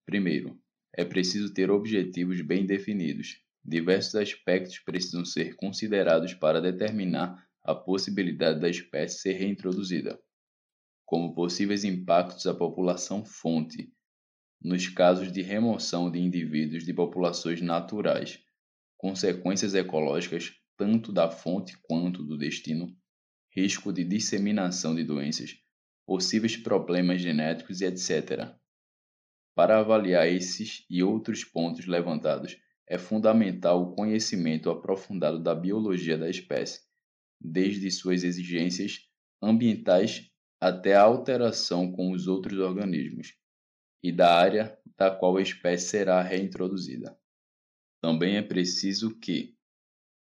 Primeiro, 0.04 0.56
é 0.96 1.04
preciso 1.04 1.52
ter 1.52 1.70
objetivos 1.70 2.40
bem 2.40 2.64
definidos. 2.64 3.38
Diversos 3.62 4.14
aspectos 4.14 4.78
precisam 4.78 5.24
ser 5.24 5.54
considerados 5.54 6.32
para 6.32 6.60
determinar 6.60 7.46
a 7.62 7.74
possibilidade 7.74 8.60
da 8.60 8.70
espécie 8.70 9.18
ser 9.18 9.32
reintroduzida, 9.34 10.18
como 11.04 11.34
possíveis 11.34 11.84
impactos 11.84 12.46
à 12.46 12.54
população 12.54 13.24
fonte, 13.24 13.92
nos 14.62 14.88
casos 14.88 15.30
de 15.30 15.42
remoção 15.42 16.10
de 16.10 16.18
indivíduos 16.18 16.84
de 16.84 16.94
populações 16.94 17.60
naturais, 17.60 18.40
consequências 18.96 19.74
ecológicas 19.74 20.52
tanto 20.78 21.12
da 21.12 21.30
fonte 21.30 21.76
quanto 21.82 22.22
do 22.22 22.38
destino, 22.38 22.94
risco 23.54 23.92
de 23.92 24.04
disseminação 24.04 24.94
de 24.94 25.04
doenças, 25.04 25.56
possíveis 26.06 26.56
problemas 26.56 27.20
genéticos 27.20 27.80
e 27.80 27.86
etc. 27.86 28.54
Para 29.56 29.78
avaliar 29.78 30.28
esses 30.28 30.84
e 30.90 31.02
outros 31.02 31.42
pontos 31.42 31.86
levantados, 31.86 32.58
é 32.86 32.98
fundamental 32.98 33.82
o 33.82 33.94
conhecimento 33.94 34.68
aprofundado 34.68 35.42
da 35.42 35.54
biologia 35.54 36.18
da 36.18 36.28
espécie, 36.28 36.82
desde 37.40 37.90
suas 37.90 38.22
exigências 38.22 39.08
ambientais 39.42 40.30
até 40.60 40.94
a 40.94 41.00
alteração 41.00 41.90
com 41.90 42.12
os 42.12 42.28
outros 42.28 42.58
organismos, 42.58 43.34
e 44.02 44.12
da 44.12 44.36
área 44.38 44.78
da 44.94 45.10
qual 45.10 45.38
a 45.38 45.42
espécie 45.42 45.88
será 45.88 46.20
reintroduzida. 46.20 47.18
Também 48.02 48.36
é 48.36 48.42
preciso 48.42 49.18
que, 49.18 49.56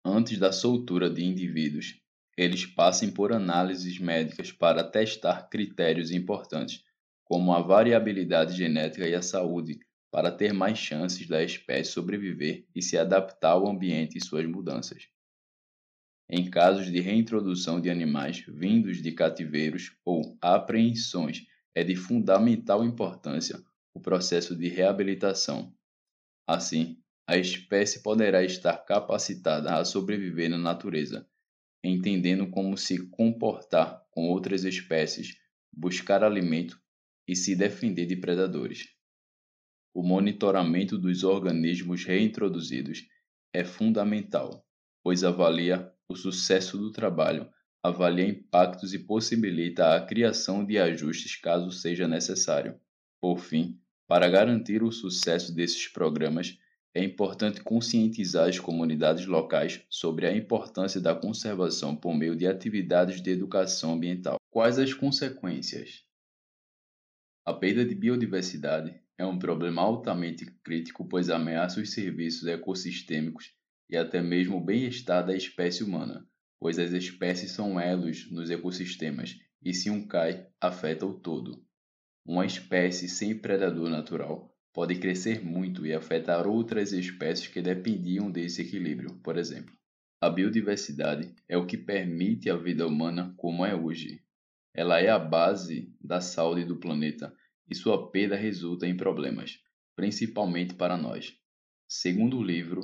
antes 0.06 0.40
da 0.40 0.54
soltura 0.54 1.10
de 1.10 1.26
indivíduos, 1.26 2.02
eles 2.38 2.66
passem 2.66 3.12
por 3.12 3.34
análises 3.34 4.00
médicas 4.00 4.54
para 4.54 4.82
testar 4.82 5.50
critérios 5.50 6.10
importantes, 6.10 6.86
como 7.26 7.54
a 7.54 7.62
variabilidade 7.62 8.56
genética 8.56 9.08
e 9.08 9.16
a 9.16 9.22
saúde, 9.22 9.80
para 10.12 10.32
ter 10.32 10.54
mais 10.54 10.78
chances 10.78 11.28
da 11.28 11.44
espécie 11.44 11.92
sobreviver 11.92 12.66
e 12.74 12.82
se 12.82 12.98
adaptar 12.98 13.52
ao 13.52 13.68
ambiente 13.68 14.18
e 14.18 14.24
suas 14.24 14.46
mudanças. 14.46 15.10
Em 16.30 16.50
casos 16.50 16.92
de 16.92 17.02
reintrodução 17.02 17.82
de 17.82 17.90
animais 17.90 18.46
vindos 18.48 19.02
de 19.02 19.12
cativeiros 19.12 19.96
ou 20.06 20.38
apreensões, 20.42 21.46
é 21.76 21.84
de 21.84 21.96
fundamental 21.96 22.86
importância 22.86 23.62
o 23.94 24.00
processo 24.00 24.56
de 24.56 24.70
reabilitação. 24.70 25.74
Assim, 26.48 26.98
a 27.28 27.38
espécie 27.38 28.02
poderá 28.02 28.44
estar 28.44 28.78
capacitada 28.86 29.76
a 29.76 29.84
sobreviver 29.84 30.50
na 30.50 30.58
natureza, 30.58 31.28
entendendo 31.84 32.50
como 32.50 32.78
se 32.78 33.08
comportar 33.10 34.06
com 34.12 34.30
outras 34.30 34.64
espécies, 34.64 35.36
buscar 35.74 36.24
alimento 36.24 36.80
e 37.28 37.36
se 37.36 37.56
defender 37.56 38.06
de 38.06 38.16
predadores. 38.16 38.88
O 39.94 40.04
monitoramento 40.04 40.98
dos 40.98 41.24
organismos 41.24 42.04
reintroduzidos 42.04 43.08
é 43.54 43.64
fundamental, 43.64 44.66
pois 45.04 45.24
avalia 45.24 45.92
o 46.10 46.16
sucesso 46.16 46.78
do 46.78 46.92
trabalho, 46.92 47.50
avalia 47.82 48.28
impactos 48.28 48.94
e 48.94 49.00
possibilita 49.00 49.96
a 49.96 50.06
criação 50.06 50.66
de 50.66 50.78
ajustes 50.78 51.36
caso 51.36 51.72
seja 51.72 52.08
necessário. 52.08 52.80
Por 53.22 53.40
fim, 53.40 53.80
para 54.08 54.30
garantir 54.30 54.84
o 54.84 54.92
sucesso 54.92 55.54
desses 55.54 55.88
programas, 55.88 56.58
é 56.94 57.04
importante 57.04 57.62
conscientizar 57.62 58.48
as 58.48 58.60
comunidades 58.60 59.26
locais 59.26 59.82
sobre 59.90 60.28
a 60.28 60.36
importância 60.36 61.02
da 61.02 61.14
conservação 61.14 61.96
por 61.96 62.14
meio 62.16 62.36
de 62.36 62.48
atividades 62.48 63.22
de 63.22 63.32
educação 63.32 63.94
ambiental. 63.94 64.38
Quais 64.50 64.80
as 64.80 64.94
consequências? 64.94 66.06
A 67.48 67.54
perda 67.54 67.86
de 67.86 67.94
biodiversidade 67.94 69.00
é 69.20 69.24
um 69.24 69.38
problema 69.38 69.80
altamente 69.80 70.48
crítico, 70.64 71.08
pois 71.08 71.30
ameaça 71.30 71.80
os 71.80 71.92
serviços 71.92 72.48
ecossistêmicos 72.48 73.54
e 73.88 73.96
até 73.96 74.20
mesmo 74.20 74.58
o 74.58 74.66
bem-estar 74.66 75.24
da 75.24 75.36
espécie 75.36 75.84
humana, 75.84 76.28
pois 76.60 76.80
as 76.80 76.92
espécies 76.92 77.52
são 77.52 77.80
elos 77.80 78.32
nos 78.32 78.50
ecossistemas 78.50 79.38
e 79.64 79.76
se 79.76 79.92
um 79.92 80.08
cai, 80.08 80.48
afeta 80.60 81.06
o 81.06 81.14
todo. 81.14 81.64
Uma 82.26 82.48
espécie 82.48 83.08
sem 83.08 83.38
predador 83.38 83.92
natural 83.92 84.52
pode 84.74 84.96
crescer 84.96 85.46
muito 85.46 85.86
e 85.86 85.94
afetar 85.94 86.48
outras 86.48 86.94
espécies 86.94 87.48
que 87.48 87.62
dependiam 87.62 88.32
desse 88.32 88.64
equilíbrio, 88.64 89.20
por 89.24 89.38
exemplo. 89.38 89.72
A 90.20 90.32
biodiversidade 90.32 91.32
é 91.48 91.56
o 91.56 91.68
que 91.68 91.78
permite 91.78 92.50
a 92.50 92.58
vida 92.58 92.88
humana 92.88 93.36
como 93.38 93.64
é 93.64 93.76
hoje, 93.76 94.25
ela 94.76 95.00
é 95.00 95.10
a 95.10 95.18
base 95.18 95.96
da 96.02 96.20
saúde 96.20 96.66
do 96.66 96.78
planeta 96.78 97.34
e 97.70 97.74
sua 97.74 98.12
perda 98.12 98.36
resulta 98.36 98.86
em 98.86 98.98
problemas, 98.98 99.58
principalmente 99.96 100.74
para 100.74 100.98
nós. 100.98 101.34
Segundo 101.88 102.38
o 102.38 102.44
livro 102.44 102.82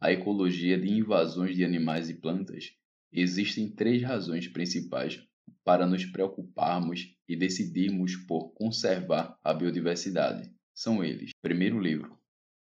A 0.00 0.10
Ecologia 0.10 0.76
de 0.76 0.88
Invasões 0.88 1.54
de 1.54 1.64
Animais 1.64 2.10
e 2.10 2.14
Plantas, 2.14 2.72
existem 3.12 3.70
três 3.70 4.02
razões 4.02 4.48
principais 4.48 5.22
para 5.64 5.86
nos 5.86 6.04
preocuparmos 6.04 7.14
e 7.28 7.36
decidirmos 7.36 8.16
por 8.16 8.52
conservar 8.54 9.38
a 9.44 9.54
biodiversidade. 9.54 10.52
São 10.74 11.04
eles: 11.04 11.30
primeiro 11.40 11.80
livro, 11.80 12.18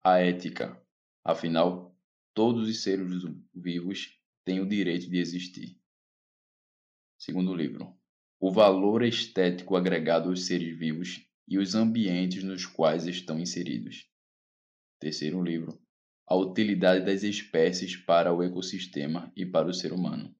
a 0.04 0.18
ética. 0.18 0.80
Afinal, 1.24 1.94
todos 2.32 2.68
os 2.68 2.82
seres 2.84 3.24
vivos 3.52 4.16
têm 4.44 4.60
o 4.60 4.68
direito 4.68 5.10
de 5.10 5.18
existir. 5.18 5.76
Segundo 7.18 7.54
livro, 7.54 7.99
o 8.42 8.50
valor 8.50 9.02
estético 9.02 9.76
agregado 9.76 10.30
aos 10.30 10.46
seres 10.46 10.76
vivos 10.78 11.20
e 11.46 11.58
os 11.58 11.74
ambientes 11.74 12.42
nos 12.42 12.64
quais 12.64 13.06
estão 13.06 13.38
inseridos. 13.38 14.06
Terceiro 14.98 15.42
livro, 15.42 15.78
a 16.26 16.34
utilidade 16.34 17.04
das 17.04 17.22
espécies 17.22 17.96
para 17.96 18.32
o 18.32 18.42
ecossistema 18.42 19.30
e 19.36 19.44
para 19.44 19.68
o 19.68 19.74
ser 19.74 19.92
humano. 19.92 20.34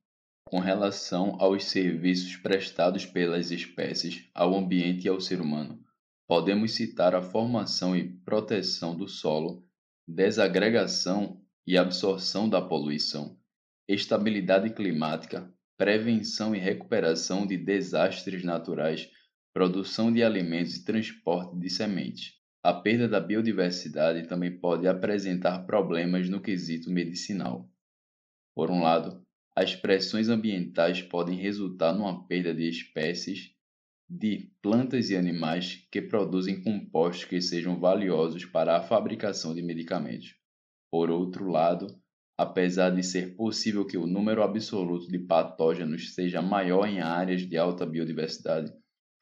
Com 0.45 0.61
relação 0.61 1.37
aos 1.39 1.65
serviços 1.65 2.37
prestados 2.37 3.05
pelas 3.05 3.51
espécies 3.51 4.31
ao 4.35 4.57
ambiente 4.57 5.05
e 5.05 5.09
ao 5.09 5.21
ser 5.21 5.41
humano, 5.41 5.79
podemos 6.27 6.73
citar 6.73 7.15
a 7.15 7.21
formação 7.21 7.95
e 7.95 8.09
proteção 8.25 8.97
do 8.97 9.09
solo, 9.09 9.63
desagregação 10.09 11.39
e 11.67 11.77
absorção 11.77 12.49
da 12.49 12.63
poluição, 12.63 13.39
estabilidade 13.87 14.71
climática, 14.71 15.53
prevenção 15.81 16.55
e 16.55 16.59
recuperação 16.59 17.47
de 17.47 17.57
desastres 17.57 18.45
naturais, 18.45 19.11
produção 19.51 20.13
de 20.13 20.23
alimentos 20.23 20.77
e 20.77 20.85
transporte 20.85 21.59
de 21.59 21.71
sementes. 21.71 22.35
A 22.63 22.75
perda 22.75 23.09
da 23.09 23.19
biodiversidade 23.19 24.29
também 24.29 24.61
pode 24.61 24.87
apresentar 24.87 25.61
problemas 25.61 26.29
no 26.29 26.39
quesito 26.39 26.91
medicinal. 26.91 27.67
Por 28.55 28.71
um 28.71 28.83
lado, 28.83 29.23
as 29.57 29.75
pressões 29.75 30.29
ambientais 30.29 31.01
podem 31.01 31.39
resultar 31.39 31.95
numa 31.95 32.27
perda 32.29 32.55
de 32.55 32.69
espécies 32.69 33.51
de 34.07 34.53
plantas 34.61 35.09
e 35.09 35.17
animais 35.17 35.89
que 35.91 36.03
produzem 36.03 36.63
compostos 36.63 37.25
que 37.25 37.41
sejam 37.41 37.81
valiosos 37.81 38.45
para 38.45 38.77
a 38.77 38.83
fabricação 38.83 39.55
de 39.55 39.63
medicamentos. 39.63 40.35
Por 40.93 41.11
outro 41.11 41.49
lado, 41.49 41.87
apesar 42.41 42.89
de 42.89 43.03
ser 43.03 43.37
possível 43.37 43.85
que 43.85 43.99
o 43.99 44.07
número 44.07 44.43
absoluto 44.43 45.07
de 45.09 45.19
patógenos 45.19 46.15
seja 46.15 46.41
maior 46.41 46.89
em 46.89 46.99
áreas 46.99 47.43
de 47.43 47.59
alta 47.59 47.85
biodiversidade, 47.85 48.73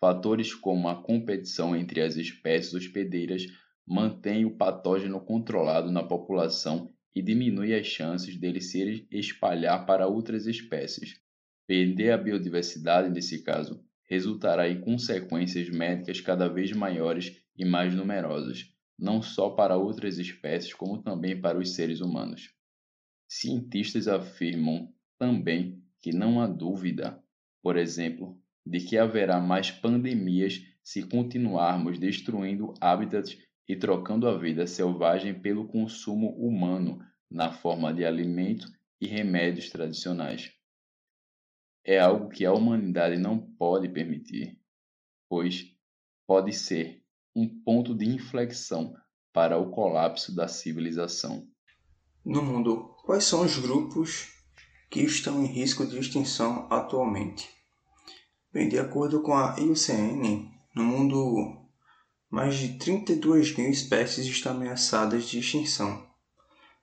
fatores 0.01 0.55
como 0.55 0.89
a 0.89 1.03
competição 1.03 1.75
entre 1.75 2.01
as 2.01 2.15
espécies 2.17 2.75
hospedeiras 2.75 3.45
mantêm 3.85 4.45
o 4.45 4.57
patógeno 4.57 5.21
controlado 5.21 5.91
na 5.91 6.05
população 6.05 6.93
e 7.13 7.21
diminui 7.21 7.75
as 7.75 7.89
chances 7.89 8.37
dele 8.37 8.61
se 8.61 9.09
espalhar 9.11 9.85
para 9.85 10.07
outras 10.07 10.47
espécies. 10.47 11.21
Perder 11.67 12.13
a 12.13 12.17
biodiversidade, 12.17 13.11
nesse 13.11 13.43
caso, 13.43 13.83
resultará 14.09 14.69
em 14.69 14.81
consequências 14.81 15.69
médicas 15.69 16.21
cada 16.21 16.49
vez 16.49 16.71
maiores 16.71 17.37
e 17.57 17.65
mais 17.65 17.93
numerosas, 17.93 18.73
não 18.97 19.21
só 19.21 19.51
para 19.51 19.77
outras 19.77 20.19
espécies, 20.19 20.73
como 20.73 21.03
também 21.03 21.41
para 21.41 21.59
os 21.59 21.75
seres 21.75 22.01
humanos. 22.01 22.57
Cientistas 23.29 24.09
afirmam 24.09 24.93
também 25.19 25.85
que 26.01 26.13
não 26.13 26.41
há 26.41 26.47
dúvida, 26.47 27.23
por 27.63 27.77
exemplo, 27.77 28.41
de 28.65 28.81
que 28.81 28.97
haverá 28.97 29.39
mais 29.39 29.71
pandemias 29.71 30.63
se 30.83 31.03
continuarmos 31.03 31.99
destruindo 31.99 32.73
hábitats 32.81 33.37
e 33.69 33.77
trocando 33.77 34.27
a 34.27 34.39
vida 34.39 34.67
selvagem 34.67 35.39
pelo 35.39 35.69
consumo 35.69 36.31
humano 36.39 37.05
na 37.31 37.53
forma 37.53 37.93
de 37.93 38.05
alimento 38.05 38.67
e 38.99 39.07
remédios 39.07 39.69
tradicionais. 39.69 40.51
É 41.85 41.99
algo 41.99 42.31
que 42.31 42.47
a 42.47 42.53
humanidade 42.53 43.19
não 43.19 43.39
pode 43.39 43.89
permitir, 43.89 44.59
pois 45.29 45.75
pode 46.27 46.53
ser 46.53 47.03
um 47.37 47.47
ponto 47.63 47.95
de 47.95 48.07
inflexão 48.07 48.95
para 49.33 49.59
o 49.59 49.71
colapso 49.71 50.35
da 50.35 50.49
civilização. 50.49 51.47
No 52.25 52.43
mundo, 52.43 52.95
quais 53.09 53.25
são 53.25 53.41
os 53.41 53.57
grupos 53.57 54.29
que 54.91 55.01
estão 55.01 55.43
em 55.43 55.47
risco 55.47 55.87
de 55.87 55.99
extinção 55.99 56.67
atualmente? 56.69 57.49
Bem, 58.53 58.69
de 58.69 58.79
acordo 58.79 59.23
com 59.23 59.33
a 59.33 59.57
IUCN, 59.59 60.47
no 60.75 60.85
mundo 60.85 61.57
mais 62.31 62.57
de 62.57 62.77
32 62.77 63.57
mil 63.57 63.71
espécies 63.71 64.27
estão 64.27 64.53
ameaçadas 64.53 65.25
de 65.25 65.39
extinção. 65.39 66.07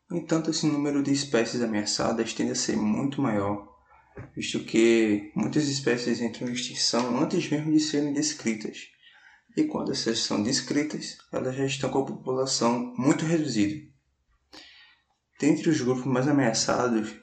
No 0.10 0.18
entanto, 0.18 0.50
esse 0.50 0.66
número 0.66 1.04
de 1.04 1.14
espécies 1.14 1.62
ameaçadas 1.62 2.34
tende 2.34 2.54
a 2.54 2.56
ser 2.56 2.76
muito 2.76 3.22
maior, 3.22 3.72
visto 4.36 4.64
que 4.64 5.32
muitas 5.36 5.68
espécies 5.68 6.22
entram 6.22 6.50
em 6.50 6.54
extinção 6.54 7.22
antes 7.22 7.48
mesmo 7.52 7.72
de 7.72 7.80
serem 7.80 8.14
descritas. 8.14 8.88
E 9.56 9.66
quando 9.66 9.92
essas 9.92 10.18
são 10.22 10.42
descritas, 10.42 11.20
elas 11.32 11.56
já 11.56 11.66
estão 11.66 11.92
com 11.92 12.00
a 12.00 12.06
população 12.06 12.96
muito 12.98 13.26
reduzida. 13.26 13.94
Dentre 15.40 15.70
os 15.70 15.82
grupos 15.82 16.06
mais 16.06 16.28
ameaçados, 16.28 17.14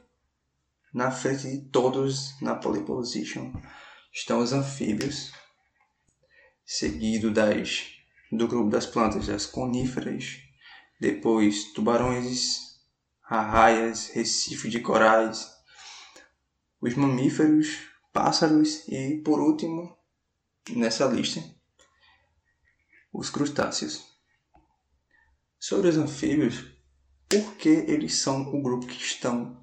na 0.93 1.11
frente 1.11 1.51
de 1.51 1.71
todos 1.71 2.39
na 2.43 2.55
pole 2.55 2.85
position, 2.85 3.53
estão 4.13 4.41
os 4.41 4.53
anfíbios, 4.53 5.33
seguido 6.65 7.31
das, 7.31 7.87
do 8.31 8.47
grupo 8.47 8.69
das 8.69 8.85
plantas 8.85 9.27
das 9.27 9.47
coníferas, 9.47 10.39
depois 11.01 11.73
tubarões, 11.73 12.79
arraias, 13.25 14.09
recifes 14.09 14.71
de 14.71 14.81
corais, 14.81 15.51
os 16.83 16.95
mamíferos, 16.95 17.89
pássaros 18.13 18.87
e, 18.89 19.23
por 19.25 19.41
último, 19.41 19.97
nessa 20.71 21.07
lista, 21.07 21.43
os 23.11 23.31
crustáceos. 23.31 24.05
Sobre 25.59 25.89
os 25.89 25.97
anfíbios, 25.97 26.72
por 27.41 27.55
que 27.55 27.69
eles 27.69 28.17
são 28.19 28.43
o 28.55 28.63
grupo 28.63 28.87
que 28.87 29.01
estão 29.01 29.57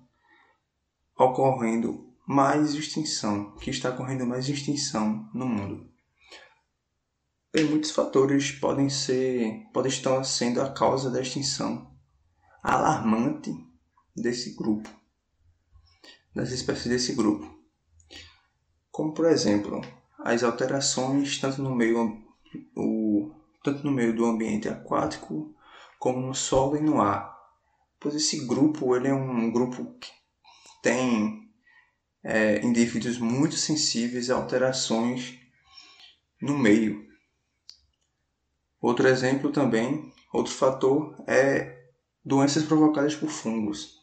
ocorrendo 1.15 2.09
mais 2.27 2.73
extinção, 2.73 3.55
que 3.57 3.69
está 3.69 3.89
ocorrendo 3.89 4.25
mais 4.25 4.49
extinção 4.49 5.29
no 5.33 5.45
mundo. 5.45 5.87
Bem, 7.53 7.65
muitos 7.65 7.91
fatores 7.91 8.51
podem 8.51 8.89
ser, 8.89 9.67
podem 9.73 9.91
estar 9.91 10.23
sendo 10.23 10.61
a 10.61 10.71
causa 10.71 11.11
da 11.11 11.21
extinção 11.21 11.95
alarmante 12.63 13.51
desse 14.15 14.55
grupo, 14.55 14.89
das 16.33 16.51
espécies 16.51 16.87
desse 16.87 17.13
grupo. 17.13 17.57
Como 18.91 19.13
por 19.13 19.25
exemplo, 19.25 19.81
as 20.19 20.43
alterações 20.43 21.37
tanto 21.37 21.61
no 21.61 21.75
meio 21.75 22.23
o, 22.75 23.31
tanto 23.63 23.83
no 23.85 23.91
meio 23.91 24.15
do 24.15 24.25
ambiente 24.25 24.67
aquático 24.67 25.55
como 25.99 26.19
no 26.19 26.33
solo 26.33 26.77
e 26.77 26.81
no 26.81 27.01
ar. 27.01 27.38
Pois 27.99 28.15
esse 28.15 28.45
grupo 28.45 28.95
ele 28.95 29.07
é 29.07 29.13
um 29.13 29.51
grupo 29.51 29.97
que 29.99 30.09
tem 30.81 31.49
é, 32.23 32.65
indivíduos 32.65 33.17
muito 33.17 33.55
sensíveis 33.55 34.29
a 34.29 34.35
alterações 34.35 35.37
no 36.41 36.57
meio. 36.57 37.07
Outro 38.81 39.07
exemplo 39.07 39.51
também, 39.51 40.11
outro 40.33 40.53
fator 40.53 41.15
é 41.27 41.77
doenças 42.23 42.63
provocadas 42.63 43.15
por 43.15 43.29
fungos, 43.29 43.95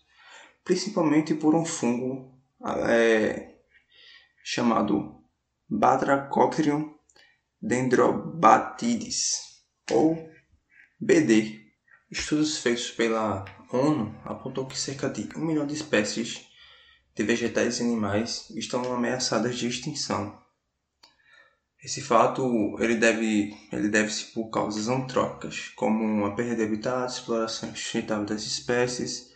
principalmente 0.62 1.34
por 1.34 1.54
um 1.54 1.64
fungo 1.64 2.38
é, 2.88 3.56
chamado 4.44 5.24
Batrachocrium 5.68 6.94
dendrobatides, 7.60 9.62
ou 9.90 10.16
BD. 11.00 11.65
Estudos 12.10 12.58
feitos 12.58 12.90
pela 12.90 13.44
ONU 13.72 14.14
apontam 14.24 14.64
que 14.64 14.78
cerca 14.78 15.08
de 15.08 15.28
um 15.36 15.44
milhão 15.44 15.66
de 15.66 15.74
espécies 15.74 16.46
de 17.16 17.24
vegetais 17.24 17.80
e 17.80 17.82
animais 17.82 18.48
estão 18.50 18.92
ameaçadas 18.94 19.56
de 19.56 19.66
extinção. 19.66 20.40
Esse 21.82 22.00
fato 22.00 22.76
ele 22.78 22.96
deve 22.96 23.56
ele 23.72 23.88
deve-se 23.88 24.26
por 24.26 24.50
causas 24.50 24.88
antrópicas, 24.88 25.68
como 25.76 26.24
a 26.26 26.34
perda 26.34 26.56
de 26.56 26.62
habitat, 26.62 27.12
exploração 27.12 27.74
sustentável 27.74 28.24
das 28.24 28.42
espécies, 28.42 29.32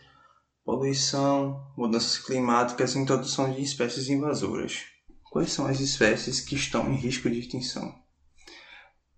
poluição, 0.63 1.73
mudanças 1.77 2.19
climáticas 2.19 2.95
e 2.95 2.99
introdução 2.99 3.51
de 3.51 3.61
espécies 3.61 4.09
invasoras. 4.09 4.85
Quais 5.23 5.51
são 5.51 5.65
as 5.65 5.79
espécies 5.79 6.39
que 6.39 6.55
estão 6.55 6.91
em 6.91 6.95
risco 6.95 7.29
de 7.29 7.39
extinção? 7.39 8.01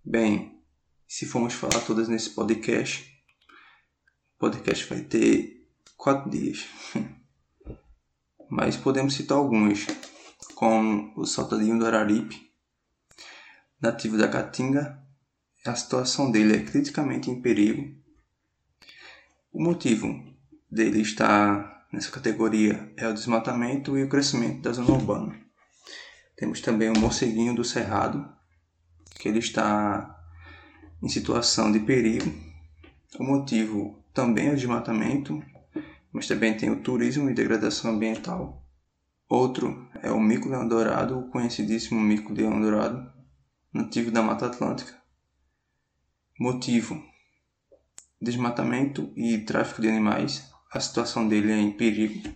Bem, 0.04 0.60
se 1.06 1.26
formos 1.26 1.54
falar 1.54 1.80
todas 1.80 2.08
nesse 2.08 2.30
podcast, 2.30 3.13
o 4.36 4.38
podcast 4.38 4.88
vai 4.88 5.00
ter 5.00 5.68
quatro 5.96 6.30
dias. 6.30 6.66
mas 8.50 8.76
podemos 8.76 9.14
citar 9.14 9.38
alguns, 9.38 9.86
como 10.54 11.12
o 11.16 11.24
saltadinho 11.24 11.78
do 11.78 11.86
Araripe, 11.86 12.50
nativo 13.80 14.16
da 14.16 14.28
Caatinga, 14.28 15.02
a 15.66 15.74
situação 15.74 16.30
dele 16.30 16.56
é 16.56 16.64
criticamente 16.64 17.30
em 17.30 17.40
perigo. 17.40 17.94
O 19.52 19.62
motivo 19.62 20.22
dele 20.70 21.00
estar 21.00 21.86
nessa 21.92 22.10
categoria 22.10 22.92
é 22.96 23.08
o 23.08 23.14
desmatamento 23.14 23.96
e 23.96 24.02
o 24.02 24.08
crescimento 24.08 24.60
da 24.62 24.72
zona 24.72 24.90
urbana. 24.90 25.40
Temos 26.36 26.60
também 26.60 26.90
o 26.90 26.98
morceguinho 26.98 27.54
do 27.54 27.64
Cerrado, 27.64 28.28
que 29.14 29.28
ele 29.28 29.38
está 29.38 30.20
em 31.02 31.08
situação 31.08 31.72
de 31.72 31.78
perigo. 31.80 32.30
O 33.18 33.24
motivo 33.24 34.03
também 34.14 34.50
o 34.50 34.56
desmatamento 34.56 35.42
mas 36.14 36.28
também 36.28 36.56
tem 36.56 36.70
o 36.70 36.80
turismo 36.80 37.28
e 37.28 37.34
degradação 37.34 37.90
ambiental. 37.90 38.64
Outro 39.28 39.90
é 40.00 40.12
o 40.12 40.20
mico-leão 40.20 40.66
dourado, 40.68 41.18
o 41.18 41.28
conhecidíssimo 41.28 42.00
mico-leão 42.00 42.60
dourado, 42.60 43.12
nativo 43.72 44.12
da 44.12 44.22
Mata 44.22 44.46
Atlântica. 44.46 44.96
Motivo: 46.38 47.02
desmatamento 48.22 49.12
e 49.16 49.38
tráfico 49.38 49.82
de 49.82 49.88
animais. 49.88 50.48
A 50.70 50.78
situação 50.78 51.28
dele 51.28 51.50
é 51.50 51.56
em 51.56 51.72
perigo. 51.72 52.32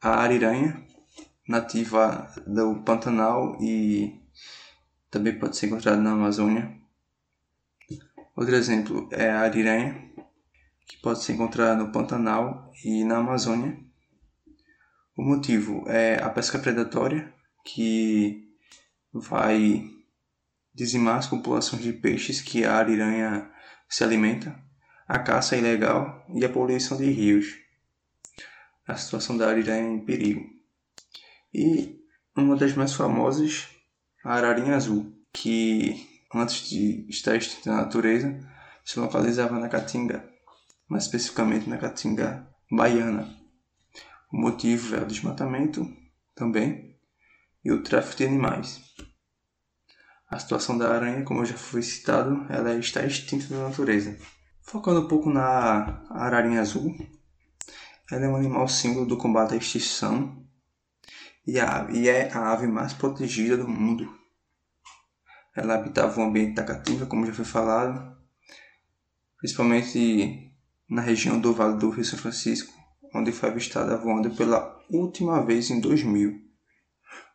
A 0.00 0.20
ariranha, 0.20 0.84
nativa 1.48 2.32
do 2.46 2.82
Pantanal 2.82 3.56
e 3.60 4.20
também 5.08 5.38
pode 5.38 5.56
ser 5.56 5.66
encontrada 5.66 6.00
na 6.00 6.12
Amazônia. 6.12 6.76
Outro 8.34 8.54
exemplo 8.54 9.08
é 9.12 9.30
a 9.30 9.40
ariranha, 9.40 10.07
que 10.88 10.96
pode 10.96 11.22
ser 11.22 11.34
encontrada 11.34 11.76
no 11.76 11.92
Pantanal 11.92 12.72
e 12.82 13.04
na 13.04 13.18
Amazônia. 13.18 13.78
O 15.14 15.22
motivo 15.22 15.84
é 15.86 16.20
a 16.22 16.30
pesca 16.30 16.58
predatória, 16.58 17.32
que 17.62 18.48
vai 19.12 19.84
dizimar 20.74 21.18
as 21.18 21.26
populações 21.26 21.82
de 21.82 21.92
peixes 21.92 22.40
que 22.40 22.64
a 22.64 22.74
ariranha 22.76 23.50
se 23.88 24.02
alimenta, 24.02 24.58
a 25.06 25.18
caça 25.18 25.56
ilegal 25.56 26.24
e 26.34 26.44
a 26.44 26.48
poluição 26.48 26.96
de 26.96 27.10
rios. 27.10 27.58
A 28.86 28.96
situação 28.96 29.36
da 29.36 29.48
ariranha 29.48 29.86
é 29.86 29.92
em 29.92 30.04
perigo. 30.04 30.48
E 31.52 32.00
uma 32.34 32.56
das 32.56 32.74
mais 32.74 32.94
famosas, 32.94 33.68
a 34.24 34.34
ararinha 34.34 34.76
azul, 34.76 35.12
que 35.32 36.24
antes 36.34 36.70
de 36.70 37.06
estar 37.10 37.36
extinta 37.36 37.70
na 37.70 37.82
natureza, 37.82 38.38
se 38.84 38.98
localizava 38.98 39.58
na 39.58 39.68
Caatinga, 39.68 40.37
mais 40.88 41.04
especificamente 41.04 41.68
na 41.68 41.76
Caatinga 41.76 42.48
baiana. 42.70 43.28
O 44.32 44.36
motivo 44.36 44.94
é 44.94 45.00
o 45.00 45.06
desmatamento 45.06 45.86
também 46.34 46.96
e 47.64 47.70
o 47.70 47.82
tráfico 47.82 48.16
de 48.16 48.24
animais. 48.24 48.82
A 50.30 50.38
situação 50.38 50.76
da 50.76 50.94
aranha, 50.94 51.24
como 51.24 51.44
já 51.44 51.56
foi 51.56 51.82
citado, 51.82 52.46
ela 52.50 52.74
está 52.74 53.04
extinta 53.04 53.46
da 53.48 53.68
natureza. 53.68 54.18
Focando 54.62 55.00
um 55.00 55.08
pouco 55.08 55.30
na 55.30 56.04
ararinha 56.10 56.60
azul, 56.60 56.94
ela 58.10 58.24
é 58.24 58.28
um 58.28 58.36
animal 58.36 58.68
símbolo 58.68 59.06
do 59.06 59.16
combate 59.16 59.54
à 59.54 59.56
extinção 59.56 60.46
e, 61.46 61.58
é 61.58 62.30
a 62.30 62.52
ave 62.52 62.66
mais 62.66 62.92
protegida 62.92 63.56
do 63.56 63.66
mundo. 63.66 64.14
Ela 65.56 65.76
habitava 65.76 66.20
o 66.20 66.24
ambiente 66.24 66.54
da 66.54 66.62
caatinga, 66.62 67.06
como 67.06 67.24
já 67.24 67.32
foi 67.32 67.46
falado, 67.46 68.14
principalmente 69.38 70.47
na 70.88 71.02
região 71.02 71.38
do 71.38 71.52
Vale 71.52 71.78
do 71.78 71.90
Rio 71.90 72.04
São 72.04 72.18
Francisco, 72.18 72.72
onde 73.14 73.30
foi 73.30 73.50
avistada 73.50 73.96
voando 73.96 74.30
pela 74.30 74.78
última 74.90 75.44
vez 75.44 75.70
em 75.70 75.80
2000. 75.80 76.48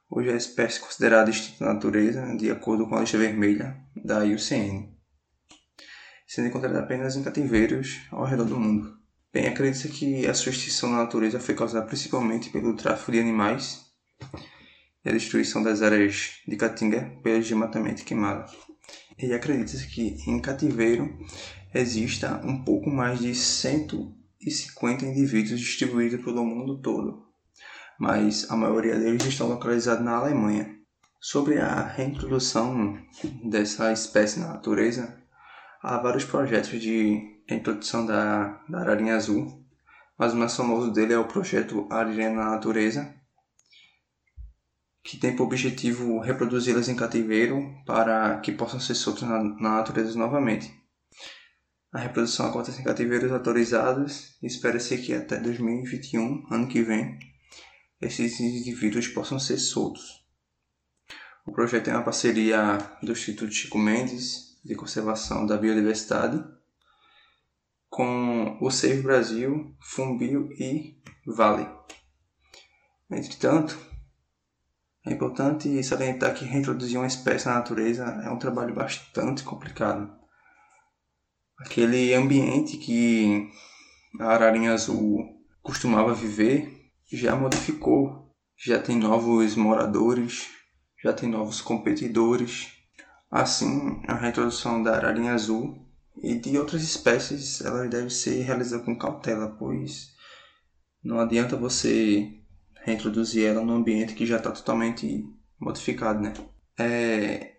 Hoje 0.09 0.29
é 0.29 0.33
a 0.33 0.37
espécie 0.37 0.79
considerada 0.79 1.29
extinta 1.29 1.65
da 1.65 1.73
natureza, 1.73 2.35
de 2.35 2.49
acordo 2.49 2.87
com 2.87 2.95
a 2.95 3.01
lista 3.01 3.17
vermelha 3.17 3.77
da 3.95 4.23
IUCN. 4.23 4.91
sendo 6.27 6.47
encontrada 6.47 6.79
apenas 6.79 7.15
em 7.15 7.23
cativeiros 7.23 8.01
ao 8.11 8.25
redor 8.25 8.45
do 8.45 8.59
mundo. 8.59 8.97
Bem, 9.31 9.47
acredita 9.47 9.87
que 9.87 10.27
a 10.27 10.33
sua 10.33 10.51
extinção 10.51 10.89
na 10.89 10.97
natureza 10.97 11.39
foi 11.39 11.55
causada 11.55 11.85
principalmente 11.85 12.49
pelo 12.49 12.75
tráfico 12.75 13.11
de 13.11 13.19
animais 13.19 13.85
e 15.03 15.09
a 15.09 15.11
destruição 15.11 15.61
das 15.61 15.81
áreas 15.81 16.41
de 16.47 16.55
caatinga 16.55 17.19
pelo 17.23 17.41
desmatamento 17.41 18.03
queimado. 18.03 18.51
E 19.17 19.33
acredita-se 19.33 19.87
que 19.87 20.17
em 20.27 20.39
cativeiro 20.39 21.17
exista 21.73 22.39
um 22.43 22.63
pouco 22.63 22.89
mais 22.89 23.19
de 23.19 23.33
150 23.33 25.05
indivíduos 25.05 25.59
distribuídos 25.59 26.23
pelo 26.23 26.45
mundo 26.45 26.81
todo, 26.81 27.25
mas 27.99 28.49
a 28.49 28.55
maioria 28.55 28.99
deles 28.99 29.25
estão 29.25 29.47
localizados 29.47 30.03
na 30.03 30.15
Alemanha. 30.15 30.73
Sobre 31.19 31.57
a 31.57 31.81
reintrodução 31.81 32.97
dessa 33.49 33.91
espécie 33.93 34.39
na 34.39 34.49
natureza, 34.49 35.17
há 35.81 35.97
vários 35.97 36.25
projetos 36.25 36.81
de 36.81 37.41
reintrodução 37.47 38.05
da, 38.05 38.61
da 38.67 38.79
ararinha 38.79 39.15
azul, 39.15 39.63
mas 40.17 40.33
o 40.33 40.37
mais 40.37 40.55
famoso 40.55 40.91
dele 40.91 41.13
é 41.13 41.17
o 41.17 41.27
projeto 41.27 41.87
Ararinha 41.89 42.29
na 42.29 42.51
Natureza, 42.51 43.13
que 45.03 45.17
tem 45.17 45.35
por 45.35 45.43
objetivo 45.43 46.19
reproduzi-las 46.19 46.87
em 46.87 46.95
cativeiro 46.95 47.73
para 47.85 48.39
que 48.39 48.51
possam 48.51 48.79
ser 48.79 48.95
soltas 48.95 49.27
na, 49.27 49.43
na 49.43 49.69
natureza 49.77 50.17
novamente. 50.17 50.82
A 51.93 51.99
reprodução 51.99 52.47
acontece 52.47 52.81
em 52.81 52.83
cativeiros 52.83 53.31
autorizados 53.31 54.35
e 54.41 54.47
espera-se 54.47 54.97
que 54.97 55.13
até 55.13 55.37
2021, 55.37 56.47
ano 56.49 56.67
que 56.67 56.81
vem, 56.81 57.19
esses 58.01 58.39
indivíduos 58.39 59.07
possam 59.07 59.37
ser 59.37 59.59
soltos. 59.59 60.25
O 61.45 61.51
projeto 61.51 61.89
é 61.89 61.93
uma 61.93 62.03
parceria 62.03 62.79
do 63.03 63.11
Instituto 63.11 63.53
Chico 63.53 63.77
Mendes 63.77 64.59
de 64.65 64.73
Conservação 64.73 65.45
da 65.45 65.55
Biodiversidade 65.55 66.43
com 67.91 68.57
o 68.59 68.71
Save 68.71 69.03
Brasil, 69.03 69.77
Fumbio 69.79 70.51
e 70.53 70.99
Vale. 71.27 71.69
Entretanto, 73.11 73.77
é 75.05 75.11
importante 75.11 75.83
salientar 75.83 76.33
que 76.33 76.43
reintroduzir 76.43 76.97
uma 76.97 77.05
espécie 77.05 77.45
na 77.45 77.55
natureza 77.55 78.03
é 78.25 78.31
um 78.31 78.39
trabalho 78.39 78.73
bastante 78.73 79.43
complicado. 79.43 80.22
Aquele 81.65 82.13
ambiente 82.13 82.75
que 82.75 83.49
a 84.19 84.27
ararinha 84.27 84.73
azul 84.73 85.41
costumava 85.61 86.13
viver 86.13 86.91
já 87.09 87.37
modificou, 87.37 88.35
já 88.57 88.79
tem 88.79 88.97
novos 88.97 89.55
moradores, 89.55 90.49
já 91.01 91.13
tem 91.13 91.29
novos 91.29 91.61
competidores. 91.61 92.67
Assim, 93.31 94.01
a 94.09 94.13
reintrodução 94.13 94.83
da 94.83 94.93
ararinha 94.93 95.33
azul 95.33 95.87
e 96.21 96.35
de 96.35 96.57
outras 96.57 96.83
espécies 96.83 97.61
ela 97.61 97.87
deve 97.87 98.09
ser 98.09 98.43
realizada 98.43 98.83
com 98.83 98.97
cautela, 98.97 99.55
pois 99.57 100.13
não 101.01 101.17
adianta 101.17 101.55
você 101.55 102.41
reintroduzir 102.83 103.45
ela 103.45 103.63
num 103.63 103.75
ambiente 103.75 104.15
que 104.15 104.25
já 104.25 104.35
está 104.35 104.51
totalmente 104.51 105.25
modificado, 105.57 106.19
né? 106.19 106.33
É... 106.77 107.53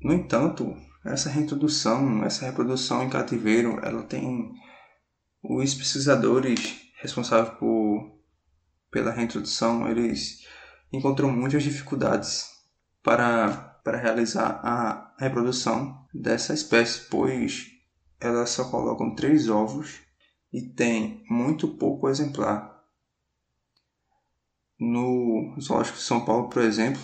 No 0.00 0.14
entanto, 0.14 0.74
essa 1.12 1.30
reintrodução, 1.30 2.24
essa 2.24 2.46
reprodução 2.46 3.02
em 3.02 3.10
cativeiro, 3.10 3.78
ela 3.82 4.02
tem 4.02 4.52
os 5.42 5.74
pesquisadores 5.74 6.58
responsáveis 7.00 7.56
por 7.58 8.18
pela 8.90 9.10
reintrodução, 9.10 9.86
eles 9.86 10.46
encontram 10.92 11.30
muitas 11.30 11.62
dificuldades 11.62 12.46
para 13.02 13.66
para 13.84 13.98
realizar 13.98 14.60
a 14.62 15.14
reprodução 15.18 16.06
dessa 16.12 16.52
espécie, 16.52 17.08
pois 17.08 17.68
elas 18.20 18.50
só 18.50 18.68
colocam 18.70 19.14
três 19.14 19.48
ovos 19.48 20.00
e 20.52 20.60
tem 20.60 21.24
muito 21.30 21.68
pouco 21.68 22.08
exemplar. 22.08 22.84
No 24.78 25.56
Zoológico 25.58 25.96
de 25.96 26.02
São 26.02 26.24
Paulo, 26.24 26.50
por 26.50 26.62
exemplo, 26.62 27.00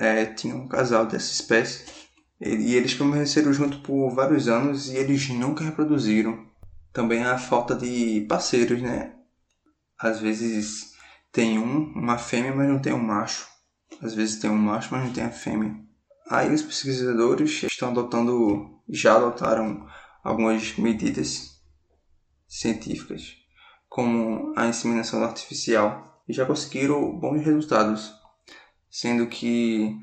é, 0.00 0.26
tinha 0.26 0.56
um 0.56 0.66
casal 0.66 1.06
dessa 1.06 1.32
espécie 1.32 2.03
e 2.40 2.74
eles 2.74 2.94
permaneceram 2.94 3.52
juntos 3.52 3.78
por 3.78 4.10
vários 4.10 4.48
anos 4.48 4.88
e 4.88 4.96
eles 4.96 5.28
nunca 5.28 5.64
reproduziram. 5.64 6.46
Também 6.92 7.24
a 7.24 7.38
falta 7.38 7.74
de 7.74 8.24
parceiros, 8.28 8.80
né? 8.82 9.14
Às 9.98 10.20
vezes 10.20 10.94
tem 11.32 11.58
um, 11.58 11.92
uma 11.92 12.18
fêmea, 12.18 12.54
mas 12.54 12.68
não 12.68 12.78
tem 12.78 12.92
um 12.92 13.02
macho. 13.02 13.48
Às 14.02 14.14
vezes 14.14 14.40
tem 14.40 14.50
um 14.50 14.56
macho, 14.56 14.88
mas 14.92 15.04
não 15.04 15.12
tem 15.12 15.24
a 15.24 15.30
fêmea. 15.30 15.74
Aí 16.30 16.52
os 16.52 16.62
pesquisadores 16.62 17.62
estão 17.64 17.90
adotando, 17.90 18.80
já 18.88 19.16
adotaram 19.16 19.86
algumas 20.22 20.76
medidas 20.76 21.60
científicas, 22.48 23.36
como 23.88 24.52
a 24.56 24.66
inseminação 24.66 25.22
artificial, 25.22 26.22
e 26.28 26.32
já 26.32 26.46
conseguiram 26.46 27.18
bons 27.18 27.44
resultados, 27.44 28.12
sendo 28.90 29.26
que 29.26 29.98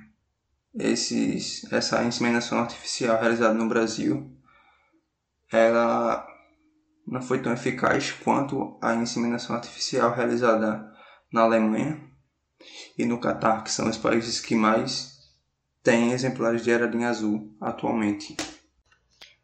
esses, 0.74 1.72
essa 1.72 2.04
inseminação 2.04 2.60
artificial 2.60 3.20
realizada 3.20 3.54
no 3.54 3.68
Brasil 3.68 4.32
ela 5.52 6.26
não 7.06 7.22
foi 7.22 7.42
tão 7.42 7.52
eficaz 7.52 8.12
quanto 8.12 8.78
a 8.82 8.96
inseminação 8.96 9.56
artificial 9.56 10.14
realizada 10.16 10.90
na 11.32 11.42
Alemanha 11.42 12.02
e 12.98 13.06
no 13.06 13.20
Catar, 13.20 13.64
que 13.64 13.72
são 13.72 13.90
os 13.90 13.98
países 13.98 14.40
que 14.40 14.56
mais 14.56 15.12
têm 15.84 16.12
exemplares 16.12 16.64
de 16.64 16.72
ararinha 16.72 17.10
azul 17.10 17.54
atualmente. 17.60 18.38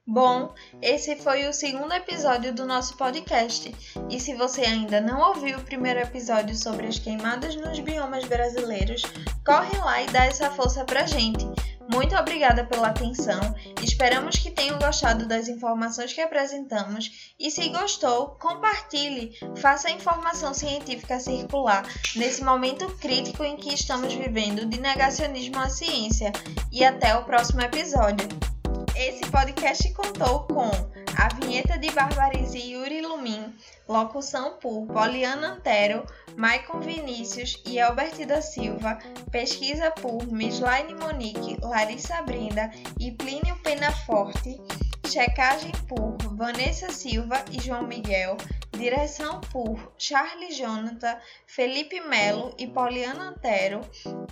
Bom, 0.09 0.53
esse 0.81 1.17
foi 1.17 1.49
o 1.49 1.53
segundo 1.53 1.91
episódio 1.91 2.53
do 2.53 2.65
nosso 2.65 2.95
podcast. 2.95 3.75
E 4.09 4.17
se 4.21 4.33
você 4.35 4.61
ainda 4.61 5.01
não 5.01 5.19
ouviu 5.31 5.57
o 5.57 5.63
primeiro 5.63 5.99
episódio 5.99 6.55
sobre 6.55 6.87
as 6.87 6.97
queimadas 6.97 7.57
nos 7.57 7.77
biomas 7.81 8.23
brasileiros, 8.23 9.01
corre 9.45 9.77
lá 9.79 10.01
e 10.01 10.07
dá 10.07 10.23
essa 10.23 10.49
força 10.51 10.85
pra 10.85 11.05
gente. 11.05 11.45
Muito 11.93 12.15
obrigada 12.15 12.63
pela 12.63 12.87
atenção. 12.87 13.53
Esperamos 13.83 14.37
que 14.37 14.49
tenham 14.49 14.79
gostado 14.79 15.27
das 15.27 15.49
informações 15.49 16.13
que 16.13 16.21
apresentamos 16.21 17.33
e 17.37 17.51
se 17.51 17.67
gostou, 17.67 18.27
compartilhe, 18.39 19.37
faça 19.57 19.89
a 19.89 19.91
informação 19.91 20.53
científica 20.53 21.19
circular 21.19 21.83
nesse 22.15 22.45
momento 22.45 22.87
crítico 22.95 23.43
em 23.43 23.57
que 23.57 23.73
estamos 23.73 24.13
vivendo 24.13 24.65
de 24.65 24.79
negacionismo 24.79 25.59
à 25.59 25.67
ciência. 25.67 26.31
E 26.71 26.85
até 26.85 27.13
o 27.17 27.25
próximo 27.25 27.59
episódio. 27.59 28.56
Esse 28.99 29.29
podcast 29.29 29.93
contou 29.93 30.47
com 30.47 30.71
a 31.15 31.27
vinheta 31.35 31.77
de 31.77 31.91
Barbarize 31.91 32.57
Yuri 32.57 33.01
Lumin, 33.01 33.53
locução 33.87 34.57
por 34.59 34.87
Poliana 34.87 35.49
Antero, 35.53 36.03
Maicon 36.35 36.79
Vinícius 36.79 37.61
e 37.63 37.79
Albert 37.79 38.25
da 38.25 38.41
Silva, 38.41 38.97
pesquisa 39.31 39.91
por 39.91 40.25
Mislaine 40.25 40.95
Monique, 40.95 41.59
Larissa 41.61 42.23
Brinda 42.23 42.71
e 42.99 43.11
Plínio 43.11 43.55
Penaforte, 43.59 44.59
checagem 45.07 45.71
por 45.87 46.17
Vanessa 46.35 46.91
Silva 46.91 47.45
e 47.51 47.61
João 47.61 47.85
Miguel, 47.85 48.35
direção 48.71 49.41
por 49.51 49.93
Charles 49.99 50.57
Jonathan, 50.57 51.17
Felipe 51.45 51.99
Melo 52.01 52.51
e 52.57 52.65
Poliana 52.65 53.29
Antero 53.29 53.81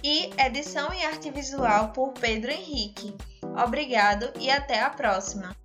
e 0.03 0.31
edição 0.39 0.91
e 0.91 1.03
arte 1.05 1.29
visual 1.29 1.89
por 1.89 2.13
Pedro 2.13 2.49
Henrique. 2.51 3.15
Obrigado 3.55 4.31
e 4.39 4.49
até 4.51 4.81
a 4.81 4.89
próxima! 4.89 5.55